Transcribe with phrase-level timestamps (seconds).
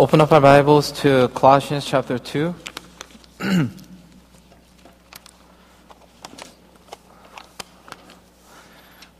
[0.00, 2.54] Open up our Bibles to Colossians chapter 2.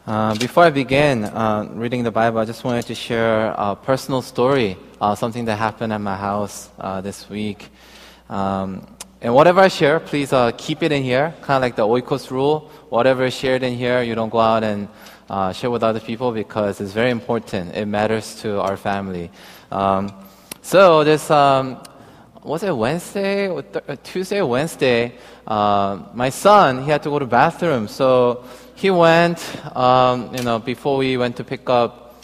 [0.06, 4.22] uh, before I begin uh, reading the Bible, I just wanted to share a personal
[4.22, 7.70] story, uh, something that happened at my house uh, this week.
[8.30, 8.86] Um,
[9.20, 12.30] and whatever I share, please uh, keep it in here, kind of like the Oikos
[12.30, 12.70] rule.
[12.88, 14.86] Whatever is shared in here, you don't go out and
[15.28, 17.74] uh, share with other people because it's very important.
[17.74, 19.32] It matters to our family.
[19.72, 20.12] Um,
[20.68, 21.82] so this um,
[22.42, 25.14] was it Wednesday or th- uh, Tuesday or Wednesday?
[25.46, 29.40] Uh, my son he had to go to bathroom, so he went.
[29.74, 32.22] Um, you know, before we went to pick up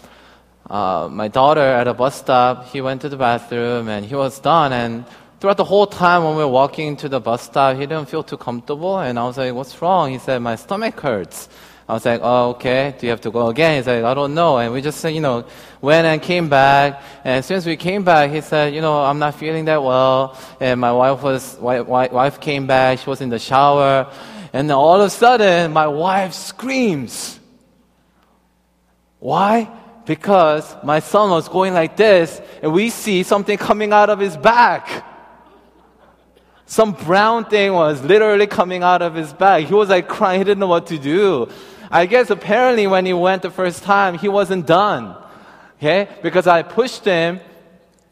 [0.68, 4.38] uh, my daughter at a bus stop, he went to the bathroom and he was
[4.40, 4.74] done.
[4.74, 5.06] And
[5.40, 8.22] throughout the whole time when we were walking to the bus stop, he didn't feel
[8.22, 8.98] too comfortable.
[8.98, 11.48] And I was like, "What's wrong?" He said, "My stomach hurts."
[11.86, 12.94] I was like, oh, okay.
[12.98, 13.76] Do you have to go again?
[13.76, 14.56] He's like, I don't know.
[14.58, 15.44] And we just, said, you know,
[15.82, 17.02] went and came back.
[17.24, 19.82] And as soon as we came back, he said, you know, I'm not feeling that
[19.82, 20.38] well.
[20.60, 23.00] And my wife was, wife, wife came back.
[23.00, 24.10] She was in the shower.
[24.54, 27.38] And all of a sudden, my wife screams.
[29.18, 29.70] Why?
[30.06, 34.36] Because my son was going like this, and we see something coming out of his
[34.36, 35.04] back.
[36.66, 39.64] Some brown thing was literally coming out of his back.
[39.64, 41.48] He was like crying, he didn't know what to do.
[41.94, 45.16] I guess apparently when he went the first time, he wasn't done.
[45.78, 46.08] Okay?
[46.24, 47.38] Because I pushed him.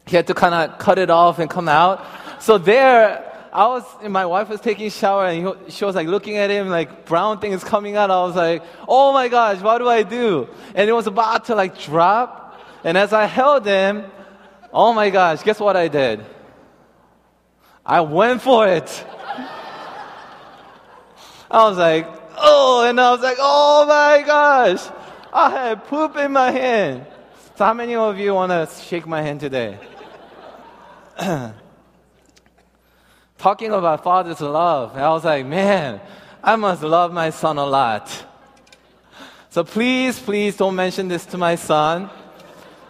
[0.05, 2.05] He had to kind of cut it off and come out.
[2.39, 6.37] So there, I was, my wife was taking shower and he, she was like looking
[6.37, 8.09] at him like brown thing is coming out.
[8.09, 10.47] I was like, oh my gosh, what do I do?
[10.75, 12.61] And it was about to like drop.
[12.85, 14.05] And as I held him,
[14.71, 16.25] oh my gosh, guess what I did?
[17.85, 19.05] I went for it.
[21.51, 24.89] I was like, oh, and I was like, oh my gosh,
[25.31, 27.05] I had poop in my hand.
[27.55, 29.77] So, how many of you want to shake my hand today?
[33.37, 36.01] Talking about father's love, I was like, man,
[36.43, 38.11] I must love my son a lot.
[39.49, 42.09] So, please, please don't mention this to my son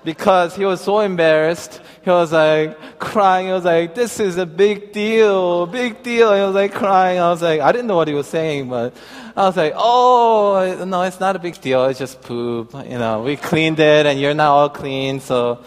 [0.03, 1.82] because he was so embarrassed.
[2.03, 3.48] He was like crying.
[3.48, 6.34] He was like, this is a big deal, big deal.
[6.34, 7.20] He was like crying.
[7.20, 8.96] I was like, I didn't know what he was saying, but
[9.36, 11.86] I was like, oh, no, it's not a big deal.
[11.86, 12.74] It's just poop.
[12.74, 15.20] You know, we cleaned it and you're not all clean.
[15.22, 15.64] So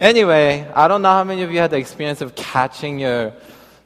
[0.00, 3.32] anyway, I don't know how many of you had the experience of catching your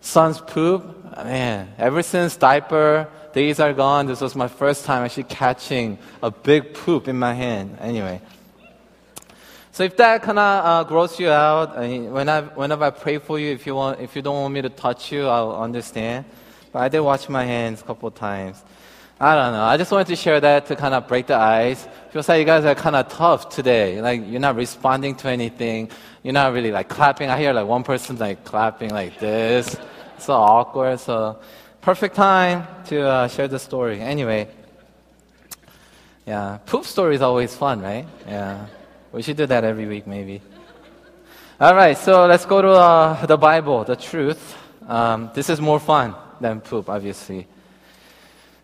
[0.01, 0.95] son's poop.
[1.17, 6.31] Man, ever since diaper days are gone, this was my first time actually catching a
[6.31, 7.77] big poop in my hand.
[7.81, 8.23] Anyway.
[9.73, 13.19] So if that kind of uh, you out, I mean, when I, whenever I pray
[13.19, 16.25] for you, if you want, if you don't want me to touch you, I'll understand.
[16.73, 18.63] But I did wash my hands a couple times.
[19.21, 19.65] I don't know.
[19.65, 21.89] I just wanted to share that to kind of break the ice.
[22.11, 24.01] Feels like you guys are kind of tough today.
[24.01, 25.91] Like you're not responding to anything.
[26.23, 27.29] You're not really like clapping.
[27.29, 29.77] I hear like one person like clapping like this.
[30.17, 31.01] It's so awkward.
[31.01, 31.41] So
[31.81, 34.01] perfect time to uh, share the story.
[34.01, 34.47] Anyway,
[36.25, 38.07] yeah, poop story is always fun, right?
[38.27, 38.67] Yeah.
[39.11, 40.43] We should do that every week, maybe.
[41.61, 44.57] All right, so let's go to uh, the Bible, the truth.
[44.87, 47.49] Um, this is more fun than poop, obviously.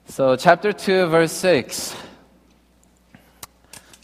[0.07, 1.97] So, chapter 2, verse 6.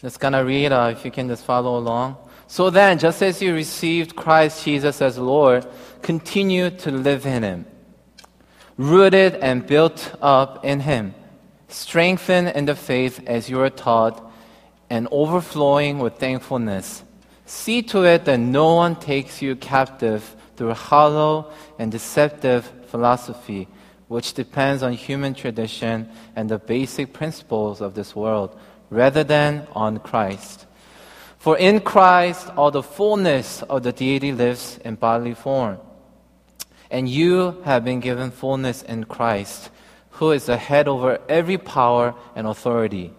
[0.01, 2.17] Just gonna read, uh, if you can just follow along.
[2.47, 5.65] So then, just as you received Christ Jesus as Lord,
[6.01, 7.65] continue to live in Him,
[8.77, 11.13] rooted and built up in Him,
[11.69, 14.31] strengthened in the faith as you are taught
[14.89, 17.03] and overflowing with thankfulness.
[17.45, 23.67] See to it that no one takes you captive through hollow and deceptive philosophy,
[24.11, 26.05] which depends on human tradition
[26.35, 28.53] and the basic principles of this world,
[28.89, 30.65] rather than on Christ.
[31.37, 35.77] For in Christ all the fullness of the deity lives in bodily form.
[36.89, 39.69] And you have been given fullness in Christ,
[40.19, 43.13] who is the head over every power and authority.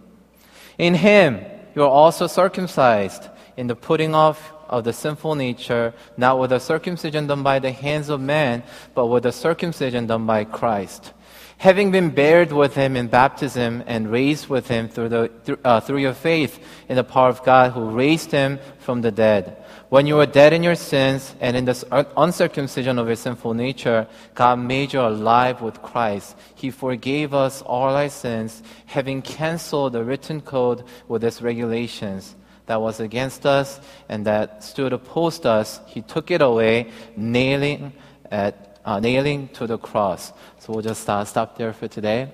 [0.77, 1.43] In him,
[1.73, 3.27] you are also circumcised
[3.57, 7.71] in the putting off of the sinful nature, not with a circumcision done by the
[7.71, 8.63] hands of man,
[8.95, 11.13] but with a circumcision done by Christ.
[11.59, 15.99] Having been buried with him in baptism and raised with him through, the, uh, through
[15.99, 16.59] your faith
[16.89, 19.63] in the power of God who raised him from the dead.
[19.89, 24.07] When you were dead in your sins and in the uncircumcision of your sinful nature,
[24.33, 26.35] God made you alive with Christ.
[26.55, 32.81] He forgave us all our sins, having canceled the written code with its regulations that
[32.81, 33.79] was against us
[34.09, 35.79] and that stood opposed us.
[35.87, 37.93] He took it away, nailing
[38.31, 40.33] at uh, nailing to the cross.
[40.59, 42.31] So we'll just uh, stop there for today.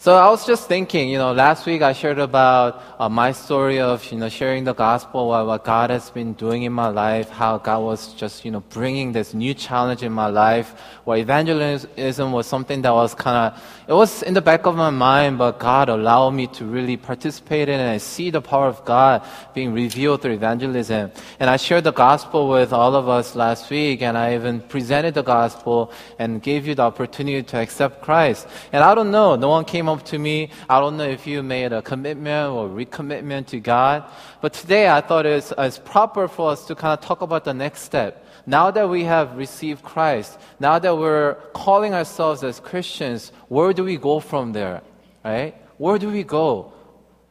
[0.00, 3.80] So I was just thinking, you know, last week I shared about uh, my story
[3.80, 7.30] of, you know, sharing the gospel, what, what God has been doing in my life,
[7.30, 10.70] how God was just, you know, bringing this new challenge in my life,
[11.02, 14.90] where evangelism was something that was kind of, it was in the back of my
[14.90, 18.84] mind, but God allowed me to really participate in it and see the power of
[18.84, 21.10] God being revealed through evangelism.
[21.40, 25.14] And I shared the gospel with all of us last week, and I even presented
[25.14, 25.90] the gospel
[26.20, 28.46] and gave you the opportunity to accept Christ.
[28.70, 30.50] And I don't know, no one came came up to me.
[30.68, 34.04] I don't know if you made a commitment or recommitment to God,
[34.40, 37.54] but today I thought it's, it's proper for us to kind of talk about the
[37.54, 38.24] next step.
[38.46, 43.84] Now that we have received Christ, now that we're calling ourselves as Christians, where do
[43.84, 44.82] we go from there?
[45.24, 45.54] Right?
[45.78, 46.72] Where do we go?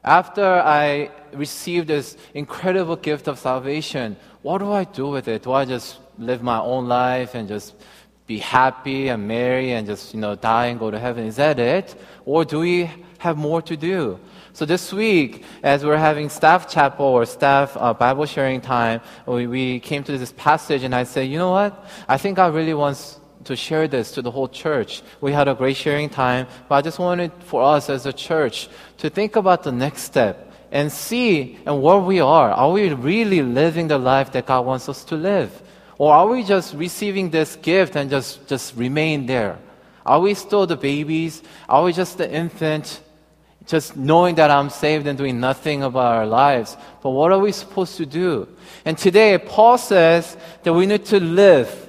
[0.04, 5.44] After I received this incredible gift of salvation, what do I do with it?
[5.44, 7.76] Do I just live my own life and just
[8.28, 11.26] be happy and marry and just, you know, die and go to heaven?
[11.26, 11.96] Is that it?
[12.26, 14.20] Or do we have more to do?
[14.52, 19.48] So this week, as we're having staff chapel or staff uh, Bible sharing time, we,
[19.48, 21.86] we came to this passage and I said, you know what?
[22.08, 25.04] I think God really wants to share this to the whole church.
[25.22, 28.68] We had a great sharing time, but I just wanted for us as a church
[28.98, 32.52] to think about the next step and see and where we are.
[32.52, 35.62] Are we really living the life that God wants us to live?
[35.98, 39.58] Or are we just receiving this gift and just, just remain there?
[40.06, 41.42] Are we still the babies?
[41.68, 43.02] Are we just the infant?
[43.66, 46.78] Just knowing that I'm saved and doing nothing about our lives.
[47.02, 48.48] But what are we supposed to do?
[48.86, 51.84] And today, Paul says that we need to live.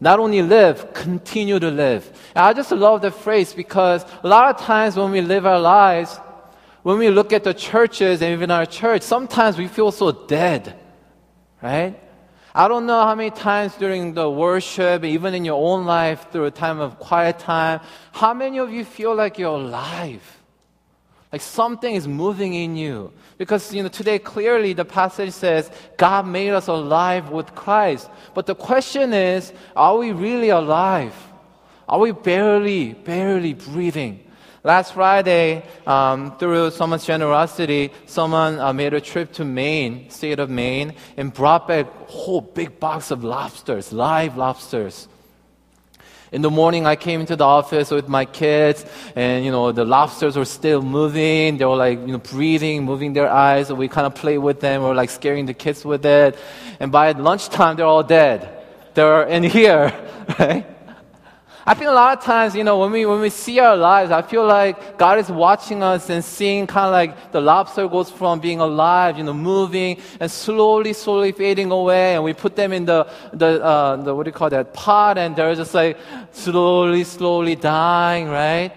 [0.00, 2.06] Not only live, continue to live.
[2.34, 5.58] And I just love the phrase because a lot of times when we live our
[5.58, 6.18] lives,
[6.82, 10.78] when we look at the churches and even our church, sometimes we feel so dead,
[11.62, 11.98] right?
[12.58, 16.46] I don't know how many times during the worship, even in your own life, through
[16.46, 17.78] a time of quiet time,
[18.10, 20.24] how many of you feel like you're alive?
[21.32, 23.12] Like something is moving in you.
[23.36, 28.10] Because, you know, today clearly the passage says God made us alive with Christ.
[28.34, 31.14] But the question is, are we really alive?
[31.88, 34.27] Are we barely, barely breathing?
[34.64, 40.50] Last Friday, um, through someone's generosity, someone uh, made a trip to Maine, state of
[40.50, 45.06] Maine, and brought back a whole big box of lobsters, live lobsters.
[46.32, 48.84] In the morning, I came into the office with my kids,
[49.16, 51.56] and you know the lobsters were still moving.
[51.56, 53.72] They were like you know breathing, moving their eyes.
[53.72, 54.82] We kind of played with them.
[54.82, 56.36] We were like scaring the kids with it.
[56.80, 58.46] And by lunchtime, they're all dead.
[58.92, 59.94] They're in here,
[60.38, 60.66] right?
[61.68, 64.10] I think a lot of times, you know, when we, when we see our lives,
[64.10, 68.10] I feel like God is watching us and seeing kind of like the lobster goes
[68.10, 72.14] from being alive, you know, moving and slowly, slowly fading away.
[72.14, 75.18] And we put them in the, the, uh, the what do you call that, pot
[75.18, 75.98] and they're just like
[76.32, 78.72] slowly, slowly dying, right?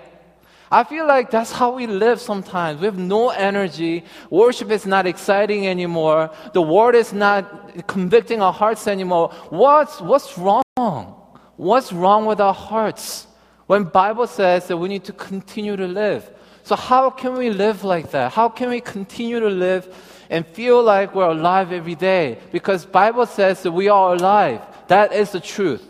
[0.70, 2.82] I feel like that's how we live sometimes.
[2.82, 4.04] We have no energy.
[4.30, 6.30] Worship is not exciting anymore.
[6.52, 9.30] The word is not convicting our hearts anymore.
[9.50, 11.21] What's, what's wrong?
[11.58, 13.28] What's wrong with our hearts?
[13.68, 16.30] When Bible says that we need to continue to live.
[16.64, 18.32] So how can we live like that?
[18.34, 19.88] How can we continue to live
[20.30, 22.38] and feel like we're alive every day?
[22.52, 24.62] Because Bible says that we are alive.
[24.88, 25.86] That is the truth.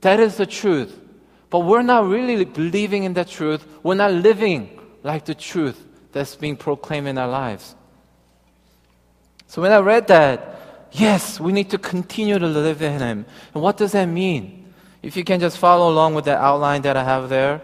[0.00, 0.98] That is the truth.
[1.50, 3.66] But we're not really believing in that truth.
[3.82, 7.74] We're not living like the truth that's being proclaimed in our lives.
[9.46, 10.60] So when I read that,
[10.92, 13.26] yes, we need to continue to live in Him.
[13.54, 14.57] And what does that mean?
[15.02, 17.60] If you can just follow along with the outline that I have there.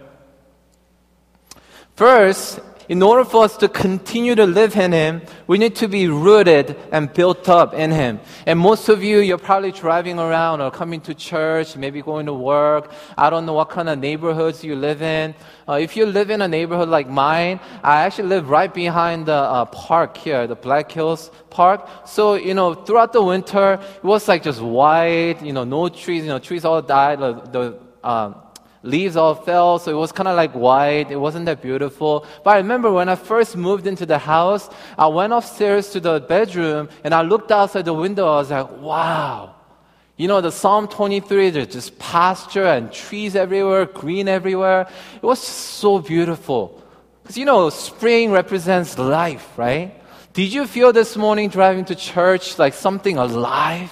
[1.97, 6.09] First, in order for us to continue to live in Him, we need to be
[6.09, 8.21] rooted and built up in Him.
[8.47, 12.35] And most of you, you're probably driving around or coming to church, maybe going to
[12.35, 12.93] work.
[13.17, 15.35] I don't know what kind of neighborhoods you live in.
[15.69, 19.33] Uh, if you live in a neighborhood like mine, I actually live right behind the
[19.33, 21.89] uh, park here, the Black Hills Park.
[22.07, 26.25] So, you know, throughout the winter, it was like just white, you know, no trees,
[26.25, 27.21] you know, trees all died.
[27.21, 28.44] The, the um,
[28.85, 31.11] leaves all fell, so it was kind of like white.
[31.11, 32.27] It wasn't that beautiful.
[32.45, 36.21] But I remember when I first moved into the house, I went upstairs to the
[36.21, 38.27] bedroom and I looked outside the window.
[38.27, 39.55] I was like, wow.
[40.17, 44.87] You know, the Psalm 23, there's just pasture and trees everywhere, green everywhere.
[45.17, 46.81] It was just so beautiful.
[47.23, 49.93] Because, you know, spring represents life, right?
[50.35, 53.91] Did you feel this morning driving to church like something alive?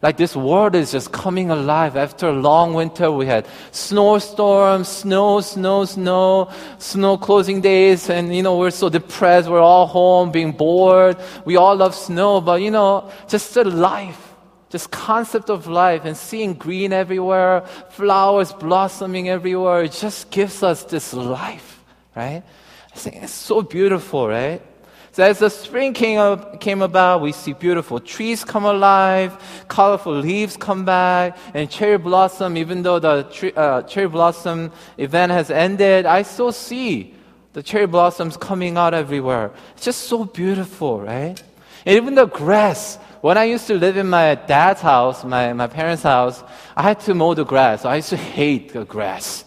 [0.00, 1.96] Like this world is just coming alive.
[1.96, 8.42] After a long winter, we had snowstorms, snow, snow, snow, snow closing days, and you
[8.42, 9.48] know, we're so depressed.
[9.48, 11.16] We're all home, being bored.
[11.44, 14.34] We all love snow, but you know, just the life,
[14.70, 20.84] just concept of life and seeing green everywhere, flowers blossoming everywhere, it just gives us
[20.84, 21.82] this life,
[22.14, 22.44] right?
[22.94, 24.62] I think it's so beautiful, right?
[25.18, 30.12] So as the spring came, up, came about, we see beautiful trees come alive, colorful
[30.12, 35.50] leaves come back, and cherry blossom, even though the tree, uh, cherry blossom event has
[35.50, 37.16] ended, I still see
[37.52, 39.50] the cherry blossoms coming out everywhere.
[39.74, 41.42] It's just so beautiful, right?
[41.84, 42.94] And even the grass.
[43.20, 46.44] When I used to live in my dad's house, my, my parents' house,
[46.76, 47.84] I had to mow the grass.
[47.84, 49.44] I used to hate the grass.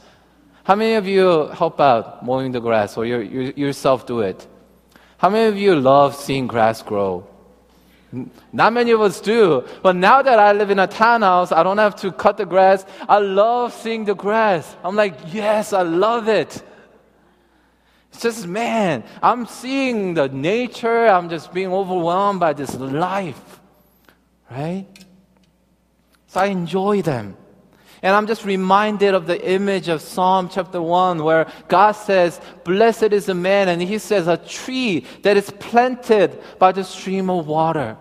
[0.65, 4.47] How many of you help out mowing the grass or you, you yourself do it?
[5.21, 7.27] How many of you love seeing grass grow?
[8.51, 9.63] Not many of us do.
[9.83, 12.87] But now that I live in a townhouse, I don't have to cut the grass.
[13.07, 14.75] I love seeing the grass.
[14.83, 16.63] I'm like, yes, I love it.
[18.11, 21.05] It's just, man, I'm seeing the nature.
[21.05, 23.59] I'm just being overwhelmed by this life.
[24.49, 24.87] Right?
[26.25, 27.37] So I enjoy them.
[28.03, 33.13] And I'm just reminded of the image of Psalm chapter 1 where God says, Blessed
[33.13, 37.45] is the man, and he says, a tree that is planted by the stream of
[37.45, 37.97] water.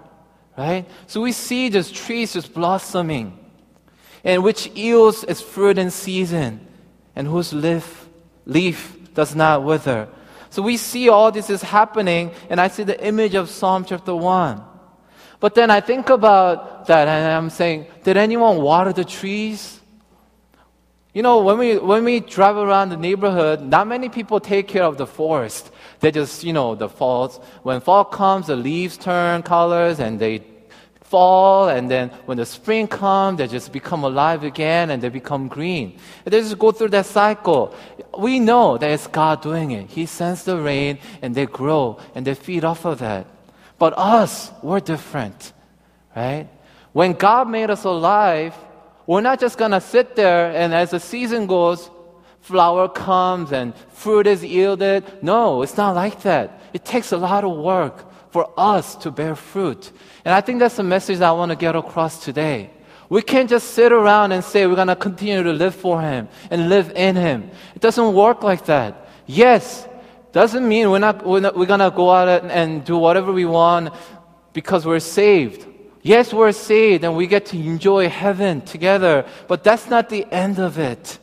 [0.57, 0.87] Right?
[1.07, 3.39] So we see just trees just blossoming,
[4.25, 6.67] and which yields its fruit in season,
[7.15, 8.09] and whose leaf,
[8.47, 10.09] leaf does not wither.
[10.49, 14.15] So we see all this is happening, and I see the image of Psalm chapter
[14.15, 14.63] 1.
[15.41, 19.80] But then I think about that, and I'm saying, did anyone water the trees?
[21.13, 24.85] You know, when we, when we drive around the neighborhood, not many people take care
[24.85, 25.73] of the forest.
[25.99, 27.39] They just, you know, the falls.
[27.63, 30.45] When fall comes, the leaves turn colors and they
[31.03, 31.69] fall.
[31.69, 35.99] And then when the spring comes, they just become alive again and they become green.
[36.25, 37.75] And they just go through that cycle.
[38.17, 39.91] We know that it's God doing it.
[39.91, 43.27] He sends the rain and they grow and they feed off of that.
[43.81, 45.53] But us, we're different,
[46.15, 46.47] right?
[46.93, 48.55] When God made us alive,
[49.11, 51.91] we're not just going to sit there and as the season goes,
[52.43, 55.03] flower comes and fruit is yielded.
[55.21, 56.63] No, it's not like that.
[56.73, 59.91] It takes a lot of work for us to bear fruit.
[60.25, 62.71] And I think that's the message I want to get across today.
[63.09, 66.29] We can't just sit around and say we're going to continue to live for Him
[66.49, 67.51] and live in Him.
[67.75, 69.09] It doesn't work like that.
[69.27, 69.89] Yes,
[70.31, 73.45] doesn't mean we're not, we're, not, we're going to go out and do whatever we
[73.45, 73.93] want
[74.53, 75.67] because we're saved.
[76.03, 80.59] Yes, we're saved and we get to enjoy heaven together, but that's not the end
[80.59, 81.19] of it.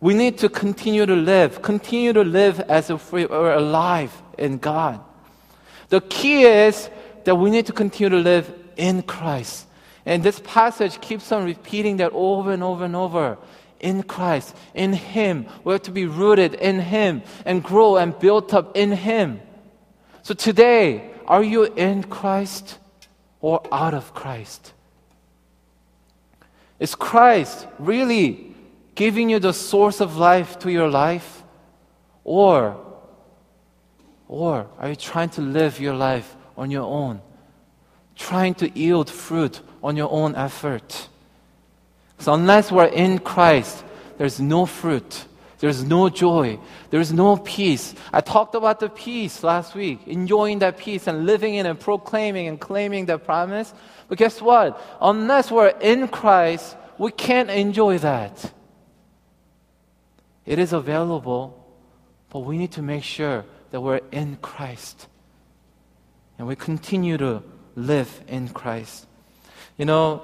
[0.00, 4.58] We need to continue to live, continue to live as if we are alive in
[4.58, 5.00] God.
[5.88, 6.88] The key is
[7.24, 9.66] that we need to continue to live in Christ.
[10.06, 13.36] And this passage keeps on repeating that over and over and over.
[13.80, 15.46] In Christ, in Him.
[15.62, 19.40] We have to be rooted in Him and grow and built up in Him.
[20.22, 22.78] So today, are you in Christ?
[23.40, 24.72] Or out of Christ?
[26.78, 28.54] Is Christ really
[28.94, 31.42] giving you the source of life to your life?
[32.24, 32.76] Or,
[34.28, 37.20] or are you trying to live your life on your own?
[38.16, 41.08] Trying to yield fruit on your own effort?
[42.18, 43.84] So unless we're in Christ,
[44.18, 45.24] there's no fruit.
[45.58, 46.58] There's no joy.
[46.90, 47.94] There's no peace.
[48.12, 52.46] I talked about the peace last week, enjoying that peace and living in and proclaiming
[52.46, 53.74] and claiming that promise.
[54.08, 54.80] But guess what?
[55.00, 58.52] Unless we're in Christ, we can't enjoy that.
[60.46, 61.54] It is available,
[62.30, 65.08] but we need to make sure that we're in Christ.
[66.38, 67.42] And we continue to
[67.74, 69.06] live in Christ.
[69.76, 70.22] You know,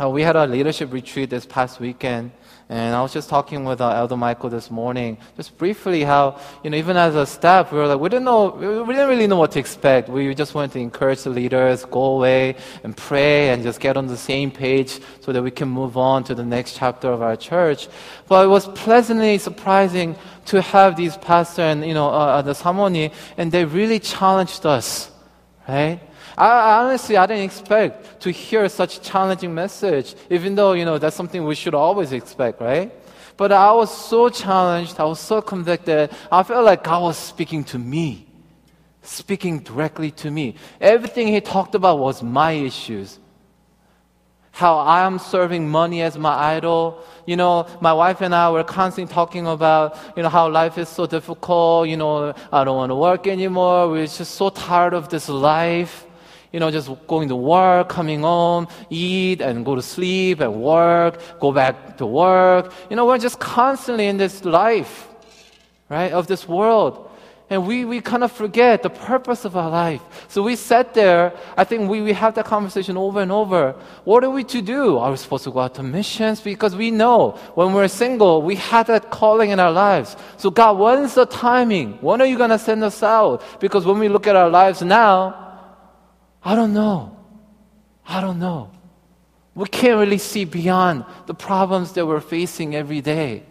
[0.00, 2.32] uh, we had a leadership retreat this past weekend.
[2.70, 6.68] And I was just talking with uh, Elder Michael this morning, just briefly how, you
[6.68, 9.38] know, even as a staff, we were like, we didn't know, we didn't really know
[9.38, 10.10] what to expect.
[10.10, 14.06] We just wanted to encourage the leaders, go away and pray and just get on
[14.06, 17.36] the same page so that we can move on to the next chapter of our
[17.36, 17.88] church.
[18.28, 20.14] But it was pleasantly surprising
[20.46, 24.66] to have these pastors and, you know, uh, uh the Samoni, and they really challenged
[24.66, 25.10] us,
[25.66, 26.00] right?
[26.38, 31.16] I, honestly, I didn't expect to hear such challenging message, even though, you know, that's
[31.16, 32.92] something we should always expect, right?
[33.36, 37.64] But I was so challenged, I was so convicted, I felt like God was speaking
[37.64, 38.26] to me,
[39.02, 40.54] speaking directly to me.
[40.80, 43.18] Everything He talked about was my issues.
[44.52, 47.04] How I am serving money as my idol.
[47.26, 50.88] You know, my wife and I were constantly talking about, you know, how life is
[50.88, 51.88] so difficult.
[51.88, 53.88] You know, I don't want to work anymore.
[53.88, 56.07] We're just so tired of this life
[56.52, 61.20] you know, just going to work, coming home, eat and go to sleep and work,
[61.40, 62.72] go back to work.
[62.88, 65.08] You know, we're just constantly in this life,
[65.88, 67.04] right, of this world.
[67.50, 70.02] And we, we kind of forget the purpose of our life.
[70.28, 71.32] So we sat there.
[71.56, 73.72] I think we, we have that conversation over and over.
[74.04, 74.98] What are we to do?
[74.98, 76.42] Are we supposed to go out to missions?
[76.42, 80.14] Because we know when we're single, we have that calling in our lives.
[80.36, 81.94] So God, when's the timing?
[82.02, 83.42] When are you going to send us out?
[83.60, 85.47] Because when we look at our lives now,
[86.44, 87.16] I don't know.
[88.06, 88.70] I don't know.
[89.54, 93.42] We can't really see beyond the problems that we're facing every day.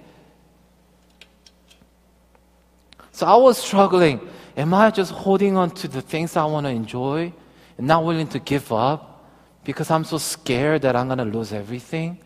[3.11, 4.21] So I was struggling.
[4.55, 7.33] Am I just holding on to the things I want to enjoy
[7.77, 9.25] and not willing to give up
[9.63, 12.19] because I'm so scared that I'm going to lose everything?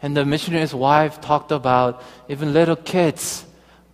[0.00, 3.44] And the missionary's wife talked about even little kids.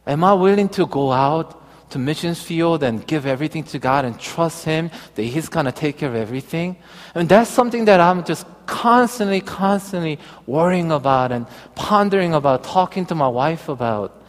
[0.07, 1.64] Am I willing to go out
[1.95, 5.73] to missions field and give everything to God and trust Him that He's going to
[5.73, 6.77] take care of everything?
[7.15, 11.47] Mean, that's something that I'm just constantly, constantly worrying about and
[11.77, 14.21] pondering about, talking to my wife about.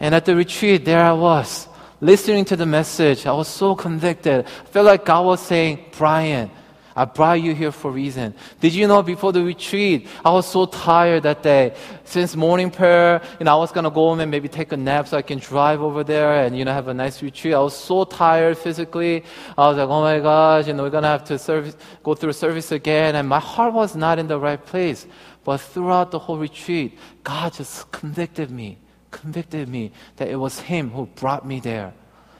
[0.00, 1.68] And at the retreat, there I was,
[2.00, 3.24] listening to the message.
[3.24, 4.44] I was so convicted.
[4.44, 6.50] I felt like God was saying, Brian,
[6.96, 8.34] I brought you here for a reason.
[8.60, 11.74] Did you know before the retreat, I was so tired that day.
[12.04, 15.08] Since morning prayer, you know, I was gonna go home and maybe take a nap
[15.08, 17.54] so I can drive over there and, you know, have a nice retreat.
[17.54, 19.22] I was so tired physically.
[19.58, 22.32] I was like, oh my gosh, you know, we're gonna have to service, go through
[22.32, 23.14] service again.
[23.14, 25.06] And my heart was not in the right place.
[25.44, 28.78] But throughout the whole retreat, God just convicted me
[29.16, 31.92] convicted me that it was Him who brought me there.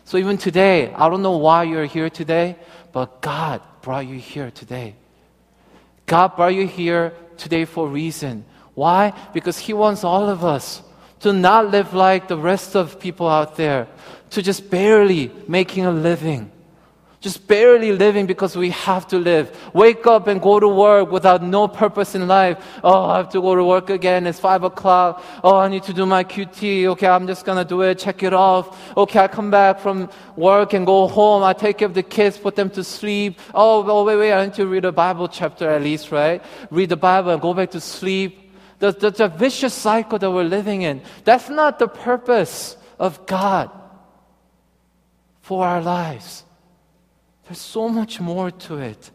[0.07, 2.55] So even today, I don't know why you're here today,
[2.93, 4.95] but God brought you here today.
[6.07, 8.45] God brought you here today for a reason.
[8.75, 9.13] Why?
[9.35, 10.81] Because He wants all of us
[11.21, 13.89] to not live like the rest of people out there,
[14.31, 16.53] to just barely making a living
[17.21, 19.51] just barely living because we have to live.
[19.73, 22.59] Wake up and go to work without no purpose in life.
[22.85, 24.27] Oh, I have to go to work again.
[24.27, 25.25] It's five o'clock.
[25.43, 26.87] Oh, I need to do my QT.
[26.87, 27.99] Okay, I'm just gonna do it.
[27.99, 28.97] Check it off.
[28.97, 31.43] Okay, I come back from work and go home.
[31.43, 33.41] I take care of the kids, put them to sleep.
[33.55, 34.33] Oh, oh wait, wait.
[34.33, 36.43] I need to read a Bible chapter at least, right?
[36.71, 38.53] Read the Bible and go back to sleep.
[38.79, 41.03] That's the, the vicious cycle that we're living in.
[41.25, 43.71] That's not the purpose of God
[45.41, 46.46] for our lives.
[47.47, 49.11] There's so much more to it.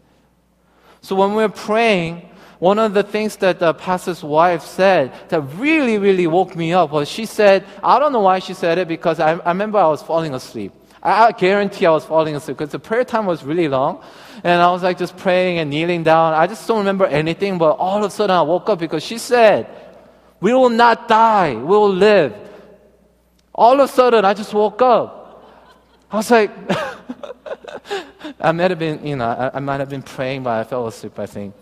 [1.02, 5.98] So when we're praying, one of the things that the pastor's wife said that really,
[5.98, 9.20] really woke me up was she said, I don't know why she said it because
[9.20, 10.72] I, I remember I was falling asleep.
[11.02, 14.04] I, I guarantee I was falling asleep because the prayer time was really long.
[14.44, 16.34] And I was like just praying and kneeling down.
[16.34, 19.18] I just don't remember anything, but all of a sudden I woke up because she
[19.18, 19.68] said,
[20.40, 22.36] We will not die, we will live.
[23.54, 25.21] All of a sudden I just woke up.
[26.12, 26.52] I was like,
[28.40, 30.88] I might have been, you know, I, I might have been praying, but I fell
[30.88, 31.56] asleep, I think.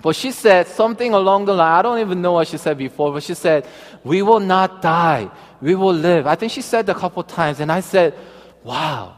[0.00, 1.78] But she said something along the line.
[1.78, 3.66] I don't even know what she said before, but she said,
[4.04, 5.30] We will not die.
[5.60, 6.26] We will live.
[6.26, 8.14] I think she said a couple times, and I said,
[8.62, 9.16] Wow,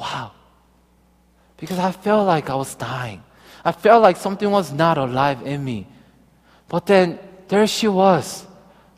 [0.00, 0.32] wow.
[1.56, 3.22] Because I felt like I was dying.
[3.64, 5.86] I felt like something was not alive in me.
[6.68, 7.18] But then
[7.48, 8.46] there she was.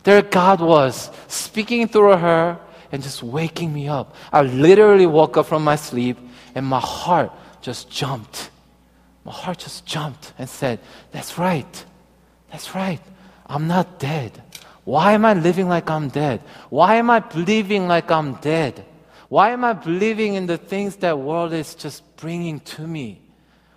[0.04, 2.60] There God was, speaking through her
[2.94, 4.14] and just waking me up.
[4.32, 6.16] I literally woke up from my sleep
[6.54, 8.50] and my heart just jumped.
[9.24, 10.78] My heart just jumped and said,
[11.10, 11.84] That's right.
[12.52, 13.00] That's right.
[13.46, 14.40] I'm not dead.
[14.84, 16.40] Why am I living like I'm dead?
[16.70, 18.84] Why am I believing like I'm dead?
[19.28, 23.20] Why am I believing in the things that world is just bringing to me?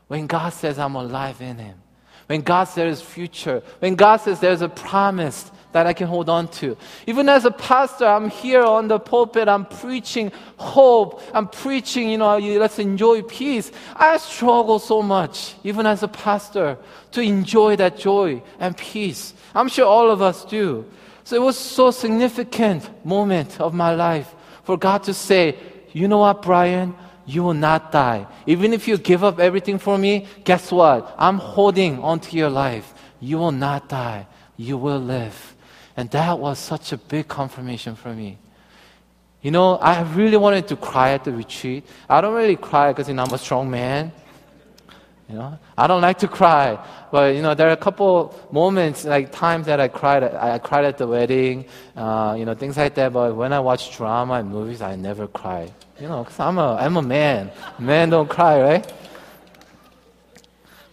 [0.10, 1.80] When God says I'm alive in Him.
[2.28, 3.64] When God says there's future.
[3.80, 6.78] When God says there's a promise that I can hold on to.
[7.06, 12.18] Even as a pastor, I'm here on the pulpit, I'm preaching hope, I'm preaching, you
[12.18, 13.72] know, let's enjoy peace.
[13.96, 16.78] I struggle so much, even as a pastor,
[17.12, 19.34] to enjoy that joy and peace.
[19.54, 20.86] I'm sure all of us do.
[21.24, 25.58] So it was so significant moment of my life for God to say,
[25.92, 26.96] you know what, Brian?
[27.26, 28.26] You will not die.
[28.46, 31.14] Even if you give up everything for me, guess what?
[31.18, 32.94] I'm holding onto your life.
[33.20, 34.28] You will not die.
[34.56, 35.56] You will live.
[35.98, 38.38] And that was such a big confirmation for me.
[39.42, 41.86] You know, I really wanted to cry at the retreat.
[42.08, 44.12] I don't really cry because you know, I'm a strong man.
[45.28, 46.80] You know, I don't like to cry,
[47.12, 50.24] but you know, there are a couple moments, like times that I cried.
[50.24, 51.66] I cried at the wedding,
[51.98, 53.12] uh, you know, things like that.
[53.12, 55.70] But when I watch drama and movies, I never cry.
[56.00, 57.52] You know, because I'm a I'm a man.
[57.78, 58.94] Men don't cry, right?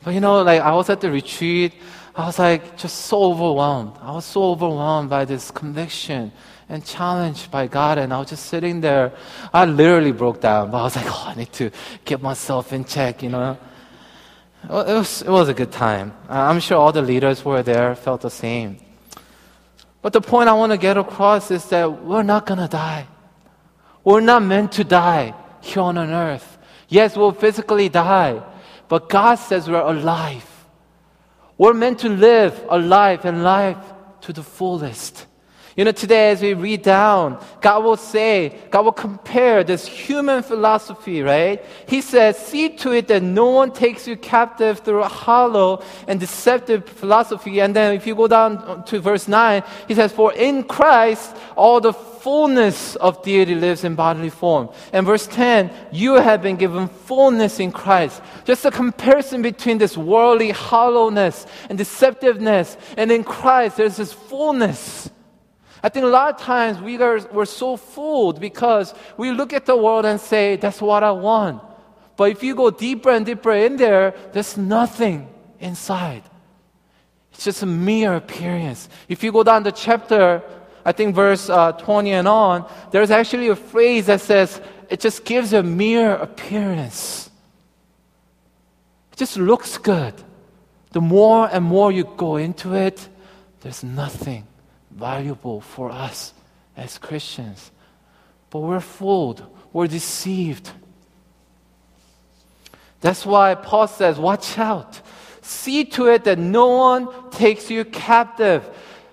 [0.03, 1.73] But you know, like I was at the retreat.
[2.17, 3.95] I was like just so overwhelmed.
[4.01, 6.31] I was so overwhelmed by this conviction
[6.69, 7.99] and challenged by God.
[7.99, 9.13] And I was just sitting there.
[9.53, 11.71] I literally broke down, but I was like, oh, I need to
[12.05, 13.59] get myself in check, you know.
[14.65, 16.15] It was, it was a good time.
[16.29, 18.79] I'm sure all the leaders were there felt the same.
[20.01, 23.09] But the point I want to get across is that we're not going to die.
[24.05, 26.59] We're not meant to die here on earth.
[26.89, 28.43] Yes, we'll physically die,
[28.89, 30.49] but God says we're alive.
[31.57, 33.79] We're meant to live a life and life
[34.23, 35.27] to the fullest.
[35.77, 40.45] You know, today as we read down, God will say, God will compare this human
[40.45, 41.65] philosophy, right?
[41.89, 46.21] He says, see to it that no one takes you captive through a hollow and
[46.21, 47.61] deceptive philosophy.
[47.61, 51.81] And then if you go down to verse 9, he says, for in Christ, all
[51.81, 54.69] the fullness of deity lives in bodily form.
[54.93, 58.23] And verse 10, you have been given fullness in Christ.
[58.45, 62.77] Just a comparison between this worldly hollowness and deceptiveness.
[62.97, 65.11] And in Christ, there's this fullness.
[65.85, 69.67] I think a lot of times we are, we're so fooled because we look at
[69.67, 71.63] the world and say, that's what I want.
[72.17, 75.29] But if you go deeper and deeper in there, there's nothing
[75.61, 76.23] inside.
[77.33, 78.89] It's just a mere appearance.
[79.11, 80.43] If you go down the chapter,
[80.87, 85.27] I think verse uh, 20 and on, there's actually a phrase that says, it just
[85.27, 87.31] gives a mere appearance.
[89.13, 90.15] It just looks good.
[90.93, 93.07] The more and more you go into it,
[93.61, 94.47] there's nothing
[94.95, 96.33] valuable for us
[96.77, 97.71] as Christians.
[98.51, 100.71] But we're fooled, we're deceived.
[103.01, 105.01] That's why Paul says, Watch out.
[105.43, 108.67] See to it that no one takes you captive.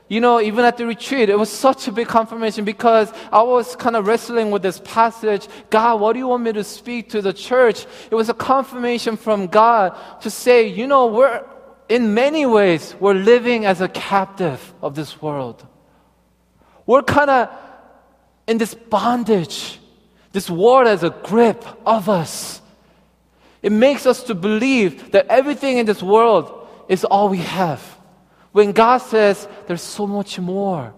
[0.07, 3.75] You know, even at the retreat, it was such a big confirmation because I was
[3.75, 5.47] kind of wrestling with this passage.
[5.69, 7.85] God, what do you want me to speak to the church?
[8.09, 11.45] It was a confirmation from God to say, you know, we're,
[11.87, 15.65] in many ways, we're living as a captive of this world.
[16.91, 17.49] We're kind of
[18.47, 19.79] in this bondage.
[20.33, 22.61] This world has a grip of us.
[23.61, 27.79] It makes us to believe that everything in this world is all we have.
[28.51, 30.93] When God says there's so much more.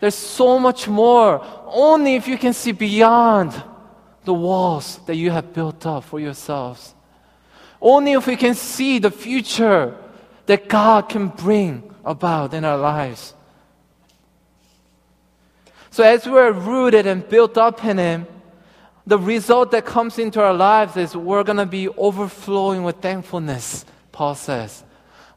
[0.00, 1.42] There's so much more.
[1.64, 3.54] Only if you can see beyond
[4.26, 6.94] the walls that you have built up for yourselves.
[7.80, 9.96] Only if we can see the future
[10.44, 13.32] that God can bring about in our lives.
[16.00, 18.26] So as we're rooted and built up in Him,
[19.06, 23.84] the result that comes into our lives is we're going to be overflowing with thankfulness,
[24.10, 24.82] Paul says.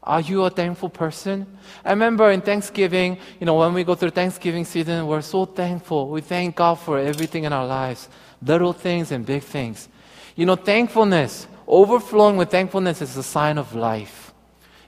[0.02, 1.46] Are you a thankful person?
[1.84, 6.08] I remember in Thanksgiving, you know, when we go through Thanksgiving season, we're so thankful.
[6.08, 8.08] We thank God for everything in our lives,
[8.40, 9.90] little things and big things.
[10.34, 14.23] You know, thankfulness, overflowing with thankfulness is a sign of life.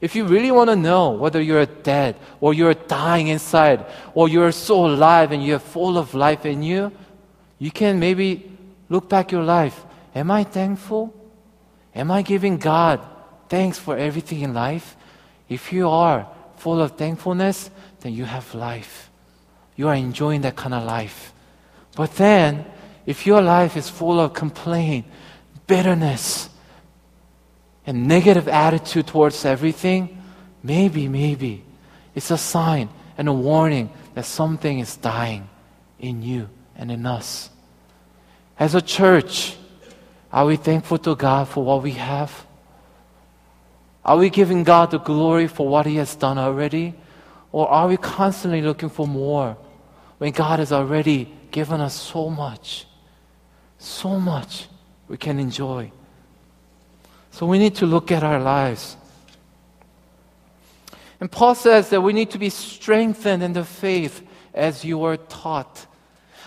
[0.00, 4.52] If you really want to know whether you're dead or you're dying inside or you're
[4.52, 6.92] so alive and you're full of life in you,
[7.58, 8.50] you can maybe
[8.88, 9.84] look back your life.
[10.14, 11.14] Am I thankful?
[11.94, 13.00] Am I giving God
[13.48, 14.96] thanks for everything in life?
[15.48, 19.10] If you are full of thankfulness, then you have life.
[19.76, 21.32] You are enjoying that kind of life.
[21.94, 22.66] But then,
[23.06, 25.06] if your life is full of complaint,
[25.66, 26.50] bitterness,
[27.86, 30.20] and negative attitude towards everything,
[30.62, 31.64] maybe, maybe
[32.14, 35.48] it's a sign and a warning that something is dying
[36.00, 37.50] in you and in us.
[38.58, 39.56] As a church,
[40.32, 42.46] are we thankful to God for what we have?
[44.04, 46.94] Are we giving God the glory for what He has done already?
[47.52, 49.56] Or are we constantly looking for more
[50.18, 52.86] when God has already given us so much?
[53.78, 54.68] So much
[55.08, 55.92] we can enjoy.
[57.36, 58.96] So we need to look at our lives.
[61.20, 65.18] And Paul says that we need to be strengthened in the faith as you were
[65.18, 65.86] taught.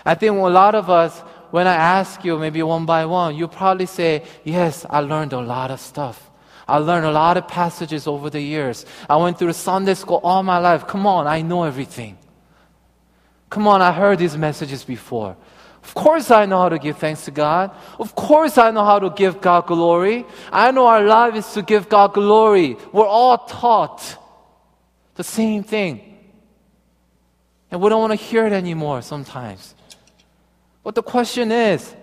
[0.03, 1.19] I think a lot of us,
[1.51, 5.39] when I ask you, maybe one by one, you probably say, Yes, I learned a
[5.39, 6.31] lot of stuff.
[6.67, 8.83] I learned a lot of passages over the years.
[9.07, 10.87] I went through Sunday school all my life.
[10.87, 12.17] Come on, I know everything.
[13.51, 15.37] Come on, I heard these messages before.
[15.83, 17.71] Of course, I know how to give thanks to God.
[17.99, 20.25] Of course, I know how to give God glory.
[20.51, 22.77] I know our life is to give God glory.
[22.91, 24.17] We're all taught
[25.15, 26.17] the same thing.
[27.71, 29.75] And we don't want to hear it anymore sometimes.
[30.83, 31.95] But the question is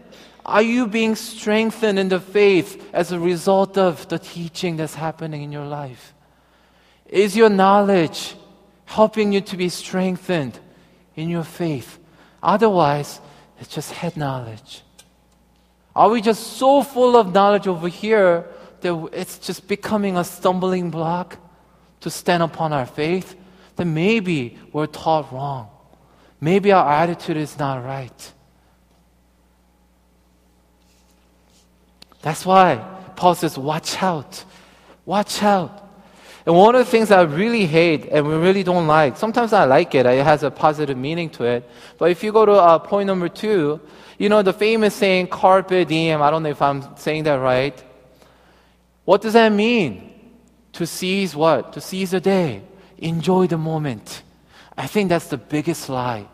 [0.45, 5.43] are you being strengthened in the faith as a result of the teaching that's happening
[5.43, 6.15] in your life?
[7.07, 8.37] Is your knowledge
[8.85, 10.59] helping you to be strengthened
[11.17, 11.99] in your faith?
[12.43, 13.21] Otherwise,
[13.59, 14.83] it's just head knowledge.
[15.95, 18.45] Are we just so full of knowledge over here
[18.81, 21.39] that it's just becoming a stumbling block
[22.01, 23.35] to stand upon our faith?
[23.77, 25.71] Then maybe we're taught wrong.
[26.41, 28.33] Maybe our attitude is not right.
[32.21, 32.85] That's why
[33.17, 34.45] Paul says, watch out.
[35.05, 35.86] Watch out.
[36.47, 39.65] And one of the things I really hate and we really don't like, sometimes I
[39.65, 41.69] like it, it has a positive meaning to it.
[41.99, 43.81] But if you go to uh, point number two,
[44.17, 47.83] you know, the famous saying, carpe diem, I don't know if I'm saying that right.
[49.05, 50.13] What does that mean?
[50.75, 51.73] To seize what?
[51.73, 52.63] To seize the day.
[52.99, 54.23] Enjoy the moment.
[54.79, 56.29] I think that's the biggest lie.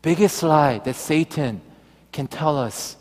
[0.00, 1.60] Biggest lie that Satan
[2.12, 2.96] can tell us.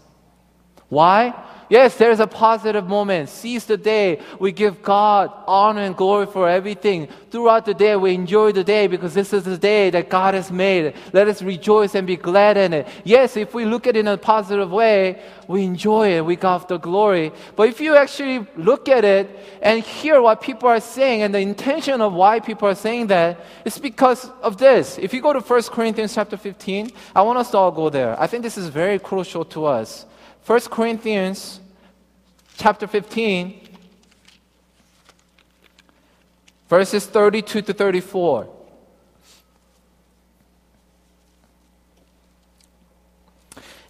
[0.89, 1.33] Why?
[1.69, 3.29] Yes, there's a positive moment.
[3.29, 4.21] Seize the day.
[4.39, 7.09] We give God honor and glory for everything.
[7.29, 10.49] Throughout the day, we enjoy the day because this is the day that God has
[10.49, 10.93] made.
[11.11, 12.87] Let us rejoice and be glad in it.
[13.03, 16.25] Yes, if we look at it in a positive way, we enjoy it.
[16.25, 17.33] We got the glory.
[17.57, 19.29] But if you actually look at it
[19.61, 23.41] and hear what people are saying and the intention of why people are saying that,
[23.65, 24.97] it's because of this.
[24.97, 28.19] If you go to 1 Corinthians chapter 15, I want us to all go there.
[28.19, 30.05] I think this is very crucial to us.
[30.47, 31.59] 1 Corinthians
[32.55, 33.67] chapter 15,
[36.69, 38.47] verses 32 to 34.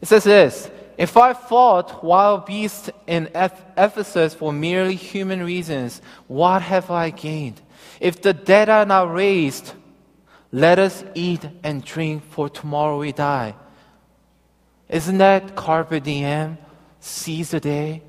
[0.01, 6.63] It says this If I fought wild beasts in Ephesus for merely human reasons, what
[6.63, 7.61] have I gained?
[7.99, 9.73] If the dead are not raised,
[10.51, 13.53] let us eat and drink, for tomorrow we die.
[14.89, 16.58] Isn't that carpe diem?
[17.00, 18.04] Seize the day.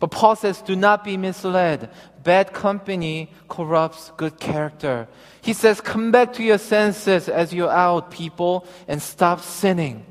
[0.00, 1.90] But Paul says, do not be misled.
[2.22, 5.08] Bad company corrupts good character.
[5.40, 10.04] He says, come back to your senses as you're out, people, and stop sinning.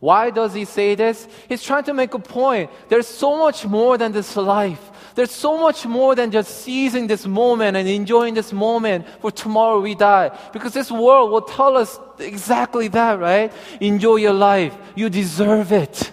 [0.00, 1.28] Why does he say this?
[1.46, 2.70] He's trying to make a point.
[2.88, 4.90] There's so much more than this life.
[5.14, 9.78] There's so much more than just seizing this moment and enjoying this moment for tomorrow
[9.80, 10.36] we die.
[10.54, 13.52] Because this world will tell us exactly that, right?
[13.80, 14.74] Enjoy your life.
[14.94, 16.10] You deserve it.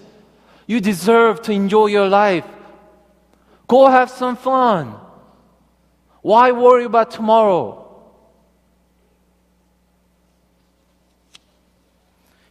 [0.66, 2.44] You deserve to enjoy your life.
[3.66, 4.94] Go have some fun.
[6.20, 7.87] Why worry about tomorrow?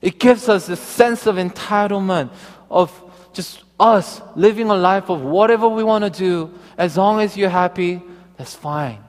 [0.01, 2.31] It gives us a sense of entitlement,
[2.69, 2.91] of
[3.33, 6.53] just us living a life of whatever we want to do.
[6.77, 8.01] As long as you're happy,
[8.37, 9.03] that's fine.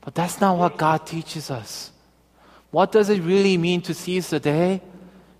[0.00, 1.92] But that's not what God teaches us.
[2.70, 4.74] What does it really mean to seize the day?
[4.74, 4.82] It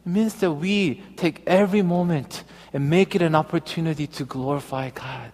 [0.09, 5.33] means that we take every moment and make it an opportunity to glorify God.